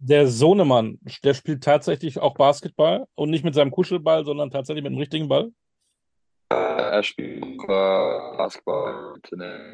[0.06, 4.92] Der Sohnemann, der spielt tatsächlich auch Basketball und nicht mit seinem Kuschelball, sondern tatsächlich mit
[4.92, 5.50] dem richtigen Ball?
[6.50, 9.14] Er spielt äh, Basketball,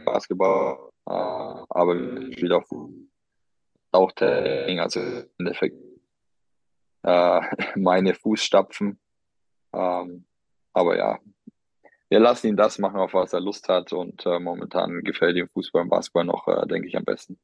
[0.05, 1.97] Basketball, äh, aber
[2.31, 2.63] spielt auch,
[3.91, 5.77] auch Training, also im Endeffekt
[7.03, 7.41] äh,
[7.75, 9.01] meine Fußstapfen.
[9.73, 10.27] Ähm,
[10.73, 11.19] aber ja,
[12.09, 15.49] wir lassen ihn das machen, auf was er Lust hat und äh, momentan gefällt ihm
[15.49, 17.37] Fußball und Basketball noch, äh, denke ich, am besten.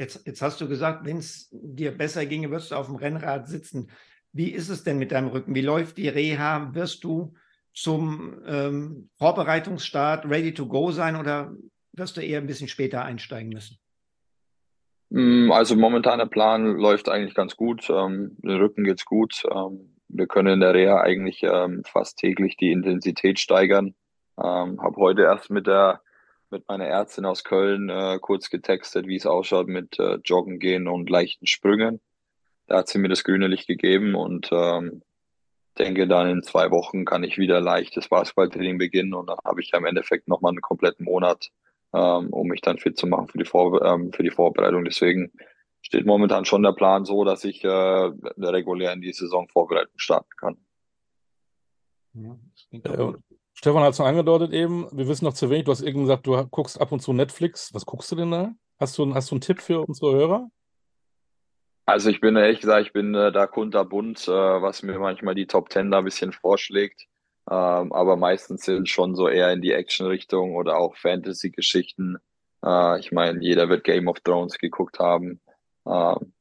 [0.00, 3.46] Jetzt, jetzt hast du gesagt, wenn es dir besser ginge, wirst du auf dem Rennrad
[3.46, 3.90] sitzen.
[4.32, 5.54] Wie ist es denn mit deinem Rücken?
[5.54, 6.70] Wie läuft die Reha?
[6.72, 7.34] Wirst du
[7.74, 11.54] zum ähm, Vorbereitungsstart ready to go sein oder
[11.92, 13.76] wirst du eher ein bisschen später einsteigen müssen?
[15.10, 17.90] Mm, also momentaner Plan läuft eigentlich ganz gut.
[17.90, 19.42] Ähm, den Rücken geht's gut.
[19.54, 23.94] Ähm, wir können in der Reha eigentlich ähm, fast täglich die Intensität steigern.
[24.42, 26.00] Ähm, habe heute erst mit der
[26.50, 30.88] mit meiner Ärztin aus Köln äh, kurz getextet, wie es ausschaut mit äh, Joggen gehen
[30.88, 32.00] und leichten Sprüngen.
[32.66, 35.02] Da hat sie mir das grüne Licht gegeben und ähm,
[35.78, 39.70] denke dann in zwei Wochen kann ich wieder leichtes Basketballtraining beginnen und dann habe ich
[39.70, 41.50] ja im Endeffekt nochmal einen kompletten Monat,
[41.92, 44.84] ähm, um mich dann fit zu machen für die, Vor ähm, für die Vorbereitung.
[44.84, 45.32] Deswegen
[45.82, 50.56] steht momentan schon der Plan so, dass ich äh, regulär in die Saisonvorbereitung starten kann.
[52.14, 52.36] Ja,
[52.72, 53.12] äh,
[53.60, 56.26] Stefan hat es schon angedeutet eben, wir wissen noch zu wenig, du hast eben gesagt,
[56.26, 57.74] du guckst ab und zu Netflix.
[57.74, 58.52] Was guckst du denn da?
[58.78, 60.48] Hast du, hast du einen Tipp für unsere Hörer?
[61.84, 65.46] Also ich bin ehrlich gesagt, ich bin äh, da kunterbunt, äh, was mir manchmal die
[65.46, 67.02] Top Ten da ein bisschen vorschlägt.
[67.50, 72.16] Ähm, aber meistens sind schon so eher in die Action-Richtung oder auch Fantasy-Geschichten.
[72.64, 75.42] Äh, ich meine, jeder wird Game of Thrones geguckt haben.
[75.86, 76.32] Ähm,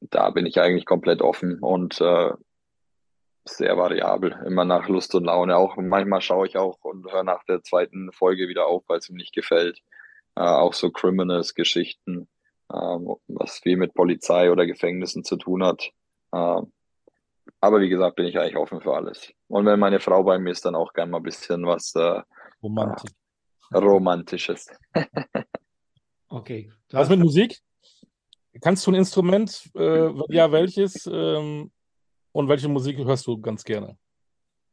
[0.00, 2.30] da bin ich eigentlich komplett offen und äh,
[3.44, 5.56] sehr variabel, immer nach Lust und Laune.
[5.56, 9.08] Auch manchmal schaue ich auch und höre nach der zweiten Folge wieder auf, weil es
[9.08, 9.80] mir nicht gefällt.
[10.36, 12.28] Äh, auch so Criminals-Geschichten
[12.72, 15.90] ähm, was viel mit Polizei oder Gefängnissen zu tun hat.
[16.32, 16.72] Ähm,
[17.60, 19.32] aber wie gesagt, bin ich eigentlich offen für alles.
[19.48, 22.22] Und wenn meine Frau bei mir ist, dann auch gern mal ein bisschen was äh,
[22.62, 23.10] Romantik.
[23.72, 24.68] äh, Romantisches.
[26.28, 26.70] okay.
[26.90, 27.58] Was mit Musik?
[28.60, 29.70] Kannst du ein Instrument?
[29.74, 31.06] Äh, ja, welches?
[31.06, 31.70] Ähm,
[32.32, 33.96] und welche Musik hörst du ganz gerne?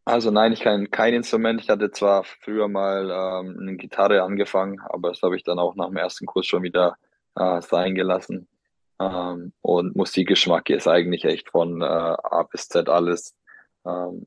[0.05, 1.60] Also nein, ich kann kein Instrument.
[1.60, 5.76] Ich hatte zwar früher mal ähm, eine Gitarre angefangen, aber das habe ich dann auch
[5.76, 6.95] nach dem ersten Kurs schon wieder
[7.36, 8.47] äh, sein gelassen.
[8.99, 13.36] Ähm, und Musikgeschmack ist eigentlich echt von äh, A bis Z alles.
[13.86, 14.26] Ähm,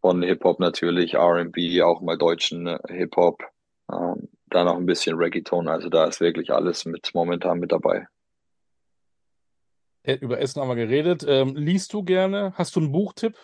[0.00, 3.42] von Hip-Hop natürlich, RB, auch mal deutschen äh, Hip-Hop,
[3.90, 5.68] ähm, dann auch ein bisschen Reggaeton.
[5.68, 8.06] Also da ist wirklich alles mit momentan mit dabei.
[10.02, 11.24] Äh, über Essen haben wir geredet.
[11.26, 12.52] Ähm, liest du gerne?
[12.56, 13.36] Hast du einen Buchtipp?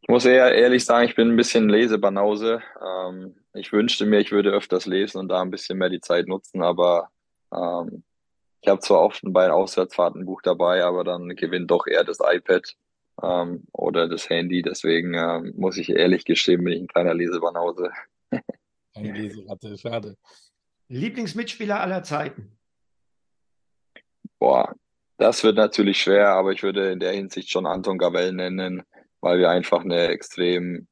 [0.00, 2.60] Ich muss eher ehrlich sagen, ich bin ein bisschen Lesebanause.
[2.84, 6.26] Ähm, ich wünschte mir, ich würde öfters lesen und da ein bisschen mehr die Zeit
[6.26, 7.08] nutzen, aber
[7.54, 8.04] ähm,
[8.60, 12.18] ich habe zwar oft bei Auswärtsfahrten ein Buch dabei, aber dann gewinnt doch eher das
[12.20, 12.74] iPad
[13.22, 14.62] ähm, oder das Handy.
[14.62, 17.90] Deswegen ähm, muss ich ehrlich gestehen, bin ich ein kleiner Lesebanause.
[18.94, 20.16] Eine Leseratte, schade.
[20.88, 22.58] Lieblingsmitspieler aller Zeiten?
[24.44, 24.74] Boah,
[25.16, 28.84] das wird natürlich schwer, aber ich würde in der Hinsicht schon Anton Gavell nennen
[29.22, 30.86] weil wir einfach eine extrem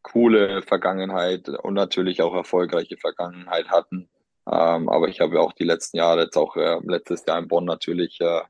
[0.00, 4.08] coole Vergangenheit und natürlich auch erfolgreiche Vergangenheit hatten.
[4.50, 7.66] Ähm, aber ich habe auch die letzten Jahre, jetzt auch äh, letztes Jahr in Bonn
[7.66, 8.40] natürlich äh,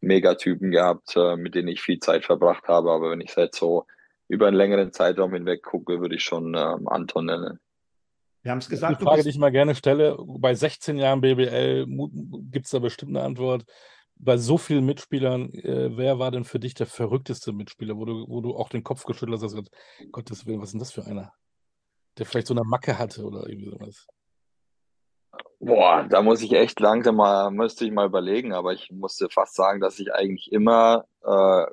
[0.00, 2.90] Megatypen gehabt, äh, mit denen ich viel Zeit verbracht habe.
[2.90, 3.86] Aber wenn ich jetzt so
[4.26, 7.60] über einen längeren Zeitraum hinweg gucke, würde ich schon ähm, Anton nennen.
[8.44, 9.00] Wir haben es gesagt.
[9.00, 11.86] Die Frage, die ich mal gerne stelle, bei 16 Jahren BBL
[12.52, 13.64] gibt es da bestimmt eine Antwort
[14.16, 18.26] bei so vielen Mitspielern, äh, wer war denn für dich der verrückteste Mitspieler, wo du,
[18.28, 19.70] wo du auch den Kopf geschüttelt hast und gesagt,
[20.12, 21.32] Gottes Willen, was ist denn das für einer?
[22.18, 24.06] Der vielleicht so eine Macke hatte oder irgendwie sowas.
[25.58, 29.54] Boah, da muss ich echt langsam mal, müsste ich mal überlegen, aber ich musste fast
[29.54, 31.66] sagen, dass ich eigentlich immer äh,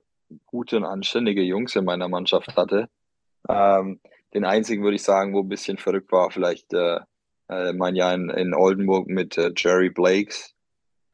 [0.45, 2.89] gute und anständige Jungs in meiner Mannschaft hatte.
[3.47, 3.99] Ähm,
[4.34, 7.00] den einzigen würde ich sagen, wo ein bisschen verrückt war, vielleicht äh,
[7.50, 10.54] äh, mein Jahr in, in Oldenburg mit äh, Jerry Blakes.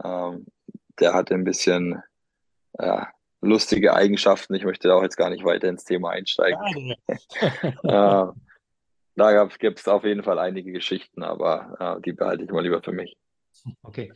[0.03, 0.45] Ähm,
[0.99, 2.01] der hatte ein bisschen
[2.80, 3.09] ja,
[3.41, 4.53] lustige Eigenschaften.
[4.53, 6.95] Ich möchte auch jetzt gar nicht weiter ins Thema einsteigen.
[7.07, 8.26] äh,
[9.15, 12.84] da gibt es auf jeden Fall einige Geschichten, aber äh, die behalte ich mal lieber
[12.84, 13.18] für mich.
[13.82, 14.13] Okay.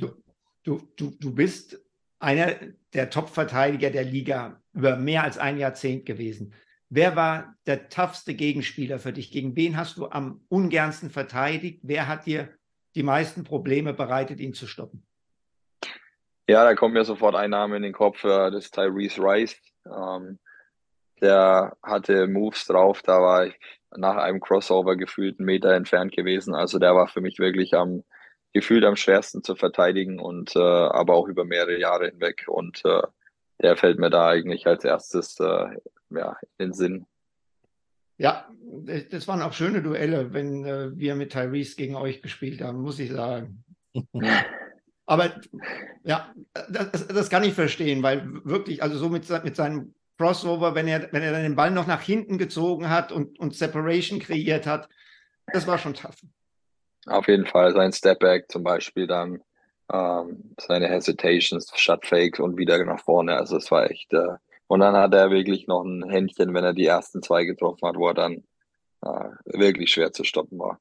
[0.00, 0.16] Du,
[0.64, 1.80] du, du, du bist
[2.18, 2.56] einer
[2.92, 6.54] der Top-Verteidiger der Liga über mehr als ein Jahrzehnt gewesen.
[6.94, 9.30] Wer war der toughste Gegenspieler für dich?
[9.30, 11.80] Gegen wen hast du am ungernsten verteidigt?
[11.84, 12.50] Wer hat dir
[12.94, 15.02] die meisten Probleme bereitet, ihn zu stoppen?
[16.46, 19.56] Ja, da kommt mir sofort ein Name in den Kopf, äh, das ist Tyrese Rice.
[19.86, 20.38] Ähm,
[21.22, 23.58] der hatte Moves drauf, da war ich
[23.96, 26.54] nach einem Crossover gefühlt einen Meter entfernt gewesen.
[26.54, 28.04] Also der war für mich wirklich am
[28.52, 32.44] gefühlt am schwersten zu verteidigen und äh, aber auch über mehrere Jahre hinweg.
[32.48, 33.00] Und äh,
[33.62, 35.40] der fällt mir da eigentlich als erstes
[36.16, 37.06] ja, in den Sinn.
[38.18, 38.48] Ja,
[39.10, 42.98] das waren auch schöne Duelle, wenn äh, wir mit Tyrese gegen euch gespielt haben, muss
[42.98, 43.64] ich sagen.
[45.06, 45.32] Aber
[46.04, 46.32] ja,
[46.70, 51.12] das, das kann ich verstehen, weil wirklich, also so mit, mit seinem Crossover, wenn er,
[51.12, 54.88] wenn er dann den Ball noch nach hinten gezogen hat und, und Separation kreiert hat,
[55.52, 56.16] das war schon tough.
[57.06, 59.42] Auf jeden Fall, sein Stepback zum Beispiel dann,
[59.92, 64.36] ähm, seine Hesitations, Shutfakes und wieder nach vorne, also es war echt, äh,
[64.72, 67.96] und dann hat er wirklich noch ein Händchen, wenn er die ersten zwei getroffen hat,
[67.96, 68.42] wo er dann
[69.02, 70.80] äh, wirklich schwer zu stoppen war.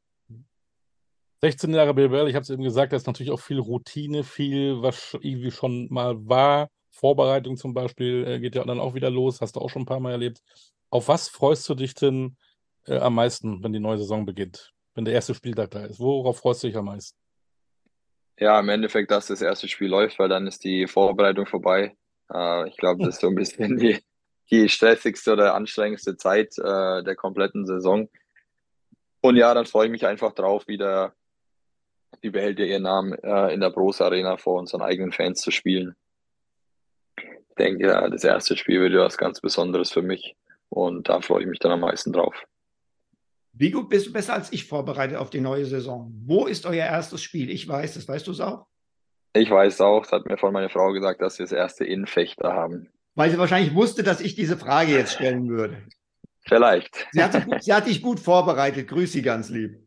[1.41, 4.81] 16 Jahre BBL, ich habe es eben gesagt, da ist natürlich auch viel Routine, viel,
[4.81, 9.41] was irgendwie schon mal war, Vorbereitung zum Beispiel äh, geht ja dann auch wieder los,
[9.41, 10.41] hast du auch schon ein paar Mal erlebt.
[10.89, 12.37] Auf was freust du dich denn
[12.85, 14.71] äh, am meisten, wenn die neue Saison beginnt?
[14.95, 15.99] Wenn der erste Spieltag da ist?
[15.99, 17.17] Worauf freust du dich am meisten?
[18.39, 21.97] Ja, im Endeffekt, dass das erste Spiel läuft, weil dann ist die Vorbereitung vorbei.
[22.34, 23.99] Äh, ich glaube, das ist so ein bisschen die,
[24.49, 28.09] die stressigste oder anstrengendste Zeit äh, der kompletten Saison.
[29.21, 31.13] Und ja, dann freue ich mich einfach drauf, wieder,
[32.21, 35.51] wie behält ihr ihren Namen, äh, in der Bros Arena vor unseren eigenen Fans zu
[35.51, 35.95] spielen.
[37.17, 40.36] Ich denke, ja, das erste Spiel wird ja was ganz Besonderes für mich
[40.69, 42.36] und da freue ich mich dann am meisten drauf.
[43.53, 46.11] Wie gut bist du besser als ich vorbereitet auf die neue Saison?
[46.25, 47.49] Wo ist euer erstes Spiel?
[47.49, 48.65] Ich weiß, das weißt du es auch?
[49.34, 52.05] Ich weiß auch, das hat mir von meiner Frau gesagt, dass wir das erste in
[52.05, 52.89] Fechter haben.
[53.15, 55.88] Weil sie wahrscheinlich wusste, dass ich diese Frage jetzt stellen würde.
[56.47, 57.07] Vielleicht.
[57.11, 58.88] Sie hat, gut, sie hat dich gut vorbereitet.
[58.88, 59.77] Grüß sie ganz lieb.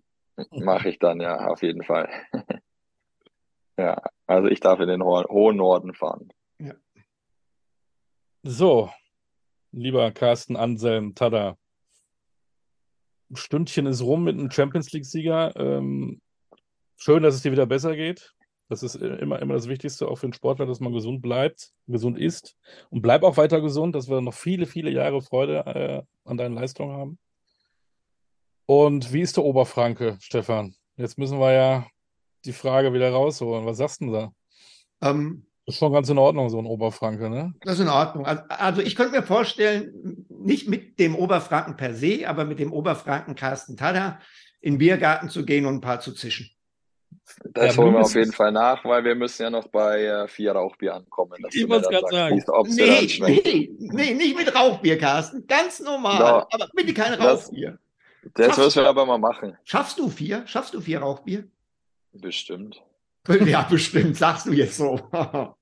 [0.51, 2.09] Mache ich dann, ja, auf jeden Fall.
[3.76, 6.28] ja, also ich darf in den ho hohen Norden fahren.
[6.59, 6.74] Ja.
[8.42, 8.90] So,
[9.72, 11.57] lieber Carsten Anselm Tada.
[13.32, 15.57] Stündchen ist rum mit einem Champions League-Sieger.
[15.57, 16.20] Ähm,
[16.97, 18.34] schön, dass es dir wieder besser geht.
[18.68, 21.72] Das ist äh, immer, immer das Wichtigste, auch für den Sportler, dass man gesund bleibt,
[21.86, 22.56] gesund ist
[22.90, 26.54] und bleib auch weiter gesund, dass wir noch viele, viele Jahre Freude äh, an deinen
[26.54, 27.18] Leistungen haben.
[28.66, 30.74] Und wie ist der Oberfranke, Stefan?
[30.96, 31.86] Jetzt müssen wir ja
[32.44, 33.66] die Frage wieder rausholen.
[33.66, 34.32] Was sagst du da?
[35.02, 37.54] Ähm, ist schon ganz in Ordnung, so ein Oberfranke, ne?
[37.60, 38.26] Das ist in Ordnung.
[38.26, 43.34] Also ich könnte mir vorstellen, nicht mit dem Oberfranken per se, aber mit dem Oberfranken
[43.34, 44.20] Carsten Tada
[44.60, 46.50] in den Biergarten zu gehen und ein paar zu zischen.
[47.52, 50.28] Das ja, holen wir auf jeden Fall nach, weil wir müssen ja noch bei äh,
[50.28, 51.44] vier Rauchbier ankommen.
[51.52, 52.66] Ich wollte es gerade sagen.
[52.68, 55.46] Nee, nee, nee, nicht mit Rauchbier, Carsten.
[55.46, 56.18] Ganz normal.
[56.18, 57.78] Ja, aber bitte kein Rauchbier.
[58.34, 59.56] Das, das müssen wir aber mal machen.
[59.64, 60.46] Schaffst du vier?
[60.46, 61.44] Schaffst du vier Rauchbier?
[62.12, 62.82] Bestimmt.
[63.46, 65.00] Ja, bestimmt, sagst du jetzt so.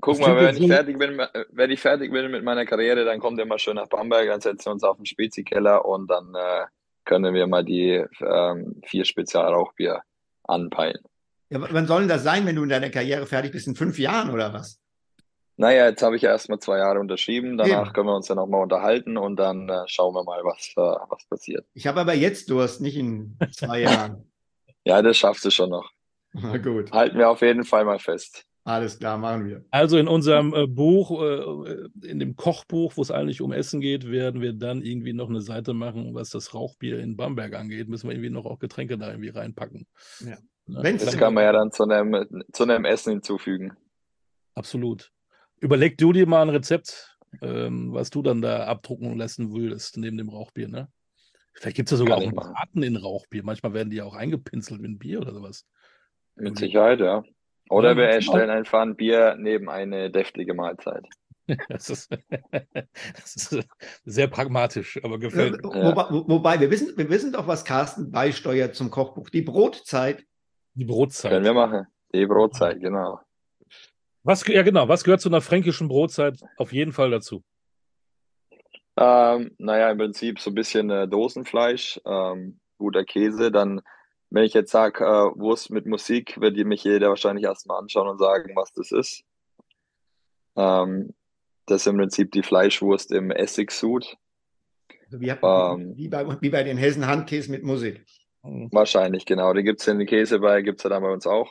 [0.00, 1.20] Guck mal, wenn ich, fertig bin,
[1.50, 4.40] wenn ich fertig bin mit meiner Karriere, dann kommt ihr mal schön nach Bamberg, dann
[4.40, 6.66] setzen wir uns auf den Spezikeller und dann äh,
[7.04, 10.02] können wir mal die ähm, vier Spezialrauchbier
[10.44, 11.02] anpeilen.
[11.50, 13.66] Ja, wann soll denn das sein, wenn du in deiner Karriere fertig bist?
[13.66, 14.80] In fünf Jahren oder was?
[15.56, 17.56] Naja, jetzt habe ich ja erstmal zwei Jahre unterschrieben.
[17.56, 17.92] Danach ja.
[17.92, 21.24] können wir uns ja nochmal unterhalten und dann äh, schauen wir mal, was, äh, was
[21.28, 21.64] passiert.
[21.74, 24.30] Ich habe aber jetzt Durst, nicht in zwei Jahren.
[24.84, 25.90] ja, das schaffst du schon noch.
[26.32, 26.90] Na gut.
[26.90, 28.44] Halten wir auf jeden Fall mal fest.
[28.66, 29.62] Alles klar, machen wir.
[29.70, 34.10] Also in unserem äh, Buch, äh, in dem Kochbuch, wo es eigentlich um Essen geht,
[34.10, 37.88] werden wir dann irgendwie noch eine Seite machen, was das Rauchbier in Bamberg angeht.
[37.88, 39.86] Müssen wir irgendwie noch auch Getränke da irgendwie reinpacken.
[40.20, 40.38] Ja.
[40.66, 40.96] Ne?
[40.96, 43.74] Das kann man ja dann zu einem, zu einem Essen hinzufügen.
[44.54, 45.12] Absolut.
[45.60, 50.16] Überleg du dir mal ein Rezept, ähm, was du dann da abdrucken lassen würdest, neben
[50.16, 50.88] dem Rauchbier, ne?
[51.52, 53.44] Vielleicht gibt es ja sogar auch Braten in Rauchbier.
[53.44, 55.66] Manchmal werden die ja auch eingepinselt mit Bier oder sowas.
[56.34, 57.22] Mit Sicherheit, ja.
[57.70, 61.06] Oder wir erstellen einfach ein Bier neben eine deftige Mahlzeit.
[61.68, 62.10] Das ist,
[62.50, 63.68] das ist,
[64.06, 65.76] sehr pragmatisch, aber gefällt mir.
[65.76, 65.90] Ja.
[65.90, 69.28] Wobei, wobei, wir, wissen, wir wissen doch, was Carsten beisteuert zum Kochbuch.
[69.28, 70.24] Die Brotzeit.
[70.72, 71.30] Die Brotzeit.
[71.30, 71.86] Können wir machen.
[72.14, 73.20] Die Brotzeit, genau.
[74.22, 74.88] Was, ja, genau.
[74.88, 77.44] Was gehört zu einer fränkischen Brotzeit auf jeden Fall dazu?
[78.96, 83.82] Ähm, naja, im Prinzip so ein bisschen äh, Dosenfleisch, ähm, guter Käse, dann
[84.34, 88.18] wenn ich jetzt sage, äh, Wurst mit Musik, wird mich jeder wahrscheinlich erstmal anschauen und
[88.18, 89.22] sagen, was das ist.
[90.56, 91.14] Ähm,
[91.66, 94.16] das ist im Prinzip die Fleischwurst im Essigsud.
[95.04, 98.04] Also wie, ähm, wie, bei, wie bei den Hessen Handkäse mit Musik.
[98.42, 99.52] Wahrscheinlich, genau.
[99.52, 101.50] Da gibt es den Käse bei, gibt es ja dann bei uns auch.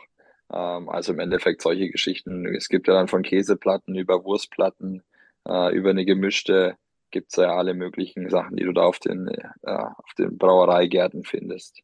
[0.51, 2.45] Ähm, also im Endeffekt solche Geschichten.
[2.53, 5.03] Es gibt ja dann von Käseplatten über Wurstplatten,
[5.47, 6.75] äh, über eine gemischte,
[7.11, 11.23] gibt es ja alle möglichen Sachen, die du da auf den, äh, auf den Brauereigärten
[11.23, 11.81] findest.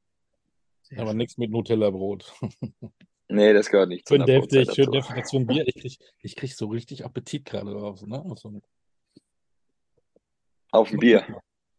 [0.90, 2.34] Sehr Aber nichts mit Nutella-Brot.
[3.30, 5.64] nee, das gehört nicht schön deftig, schön deftig dazu ein Bier.
[5.68, 8.02] Ich krieg, ich krieg so richtig Appetit gerade drauf.
[8.02, 8.24] Ne?
[8.36, 8.62] So
[10.72, 11.26] auf ein Bier.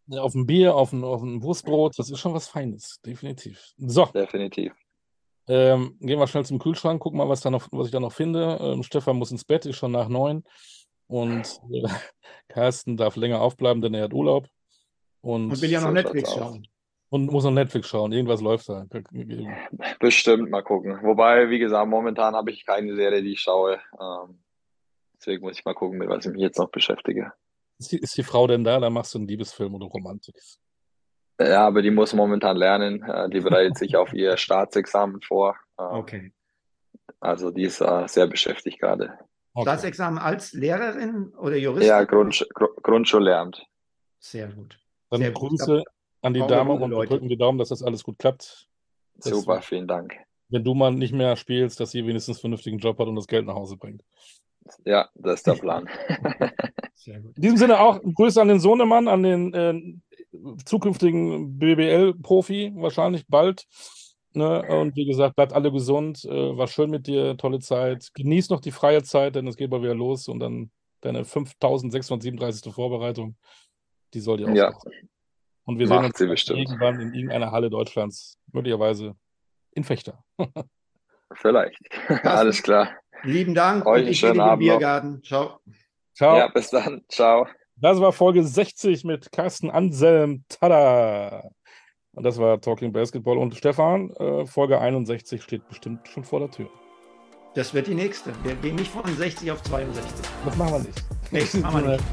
[0.06, 3.72] Ja, auf ein Bier, auf ein, auf ein Wurstbrot, das ist schon was Feines, definitiv.
[3.78, 4.06] So.
[4.06, 4.72] Definitiv.
[5.46, 8.12] Ähm, gehen wir schnell zum Kühlschrank, gucken mal, was, da noch, was ich da noch
[8.12, 8.58] finde.
[8.60, 10.44] Ähm, Stefan muss ins Bett, ist schon nach neun.
[11.06, 11.88] Und äh,
[12.48, 14.48] Carsten darf länger aufbleiben, denn er hat Urlaub.
[15.20, 16.66] Und, und will ja noch Netflix schauen.
[17.10, 18.12] Und muss noch Netflix schauen.
[18.12, 18.86] Irgendwas läuft da.
[19.98, 21.00] Bestimmt, mal gucken.
[21.02, 23.80] Wobei, wie gesagt, momentan habe ich keine Serie, die ich schaue.
[24.00, 24.40] Ähm,
[25.16, 27.32] deswegen muss ich mal gucken, mit was ich mich jetzt noch beschäftige.
[27.78, 28.78] Ist die, ist die Frau denn da?
[28.78, 30.36] Da machst du einen Liebesfilm oder Romantik.
[31.40, 33.02] Ja, aber die muss momentan lernen.
[33.02, 35.56] Äh, die bereitet sich auf ihr Staatsexamen vor.
[35.80, 36.32] Ähm, okay.
[37.18, 39.18] Also die ist äh, sehr beschäftigt gerade.
[39.54, 39.68] Okay.
[39.68, 41.88] Staatsexamen als Lehrerin oder Juristin?
[41.88, 43.66] Ja, Grundsch Grundschullehramt.
[44.20, 44.78] Sehr gut.
[45.08, 45.82] Dann Sehr Grüße
[46.22, 48.68] an die Dame und wir drücken die Daumen, dass das alles gut klappt.
[49.18, 50.16] Super, vielen Dank.
[50.48, 53.26] Wenn du mal nicht mehr spielst, dass sie wenigstens einen vernünftigen Job hat und das
[53.26, 54.02] Geld nach Hause bringt.
[54.84, 55.88] Ja, das ist der Plan.
[56.94, 57.36] Sehr gut.
[57.36, 60.00] In diesem Sinne auch Grüße an den Sohnemann, an den äh,
[60.64, 63.66] zukünftigen BBL-Profi, wahrscheinlich bald.
[64.32, 64.62] Ne?
[64.68, 66.24] Und wie gesagt, bleibt alle gesund.
[66.24, 68.10] Äh, war schön mit dir, tolle Zeit.
[68.14, 72.72] Genieß noch die freie Zeit, denn es geht mal wieder los und dann deine 5637.
[72.72, 73.36] Vorbereitung,
[74.14, 74.72] die soll dir auch Ja,
[75.64, 79.14] Und wir macht sehen uns irgendwann in irgendeiner Halle Deutschlands, möglicherweise
[79.72, 80.24] in Fechter.
[81.34, 81.78] Vielleicht.
[82.24, 82.90] Alles klar.
[83.22, 84.78] Lieben Dank Euch und einen schönen Abend noch.
[84.78, 85.22] Biergarten.
[85.22, 85.60] Ciao.
[86.14, 86.36] Ciao.
[86.38, 87.02] Ja, bis dann.
[87.08, 87.46] Ciao.
[87.76, 90.44] Das war Folge 60 mit Carsten Anselm.
[90.48, 91.48] Tada!
[92.12, 93.38] Und das war Talking Basketball.
[93.38, 96.68] Und Stefan, äh, Folge 61 steht bestimmt schon vor der Tür.
[97.54, 98.32] Das wird die nächste.
[98.44, 100.12] Wir gehen nicht von 60 auf 62.
[100.44, 101.04] Das machen wir nicht.
[101.30, 102.04] Nee, das machen wir nicht.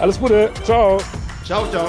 [0.00, 0.50] Alles Gute.
[0.64, 0.98] Ciao.
[1.44, 1.88] Ciao, ciao.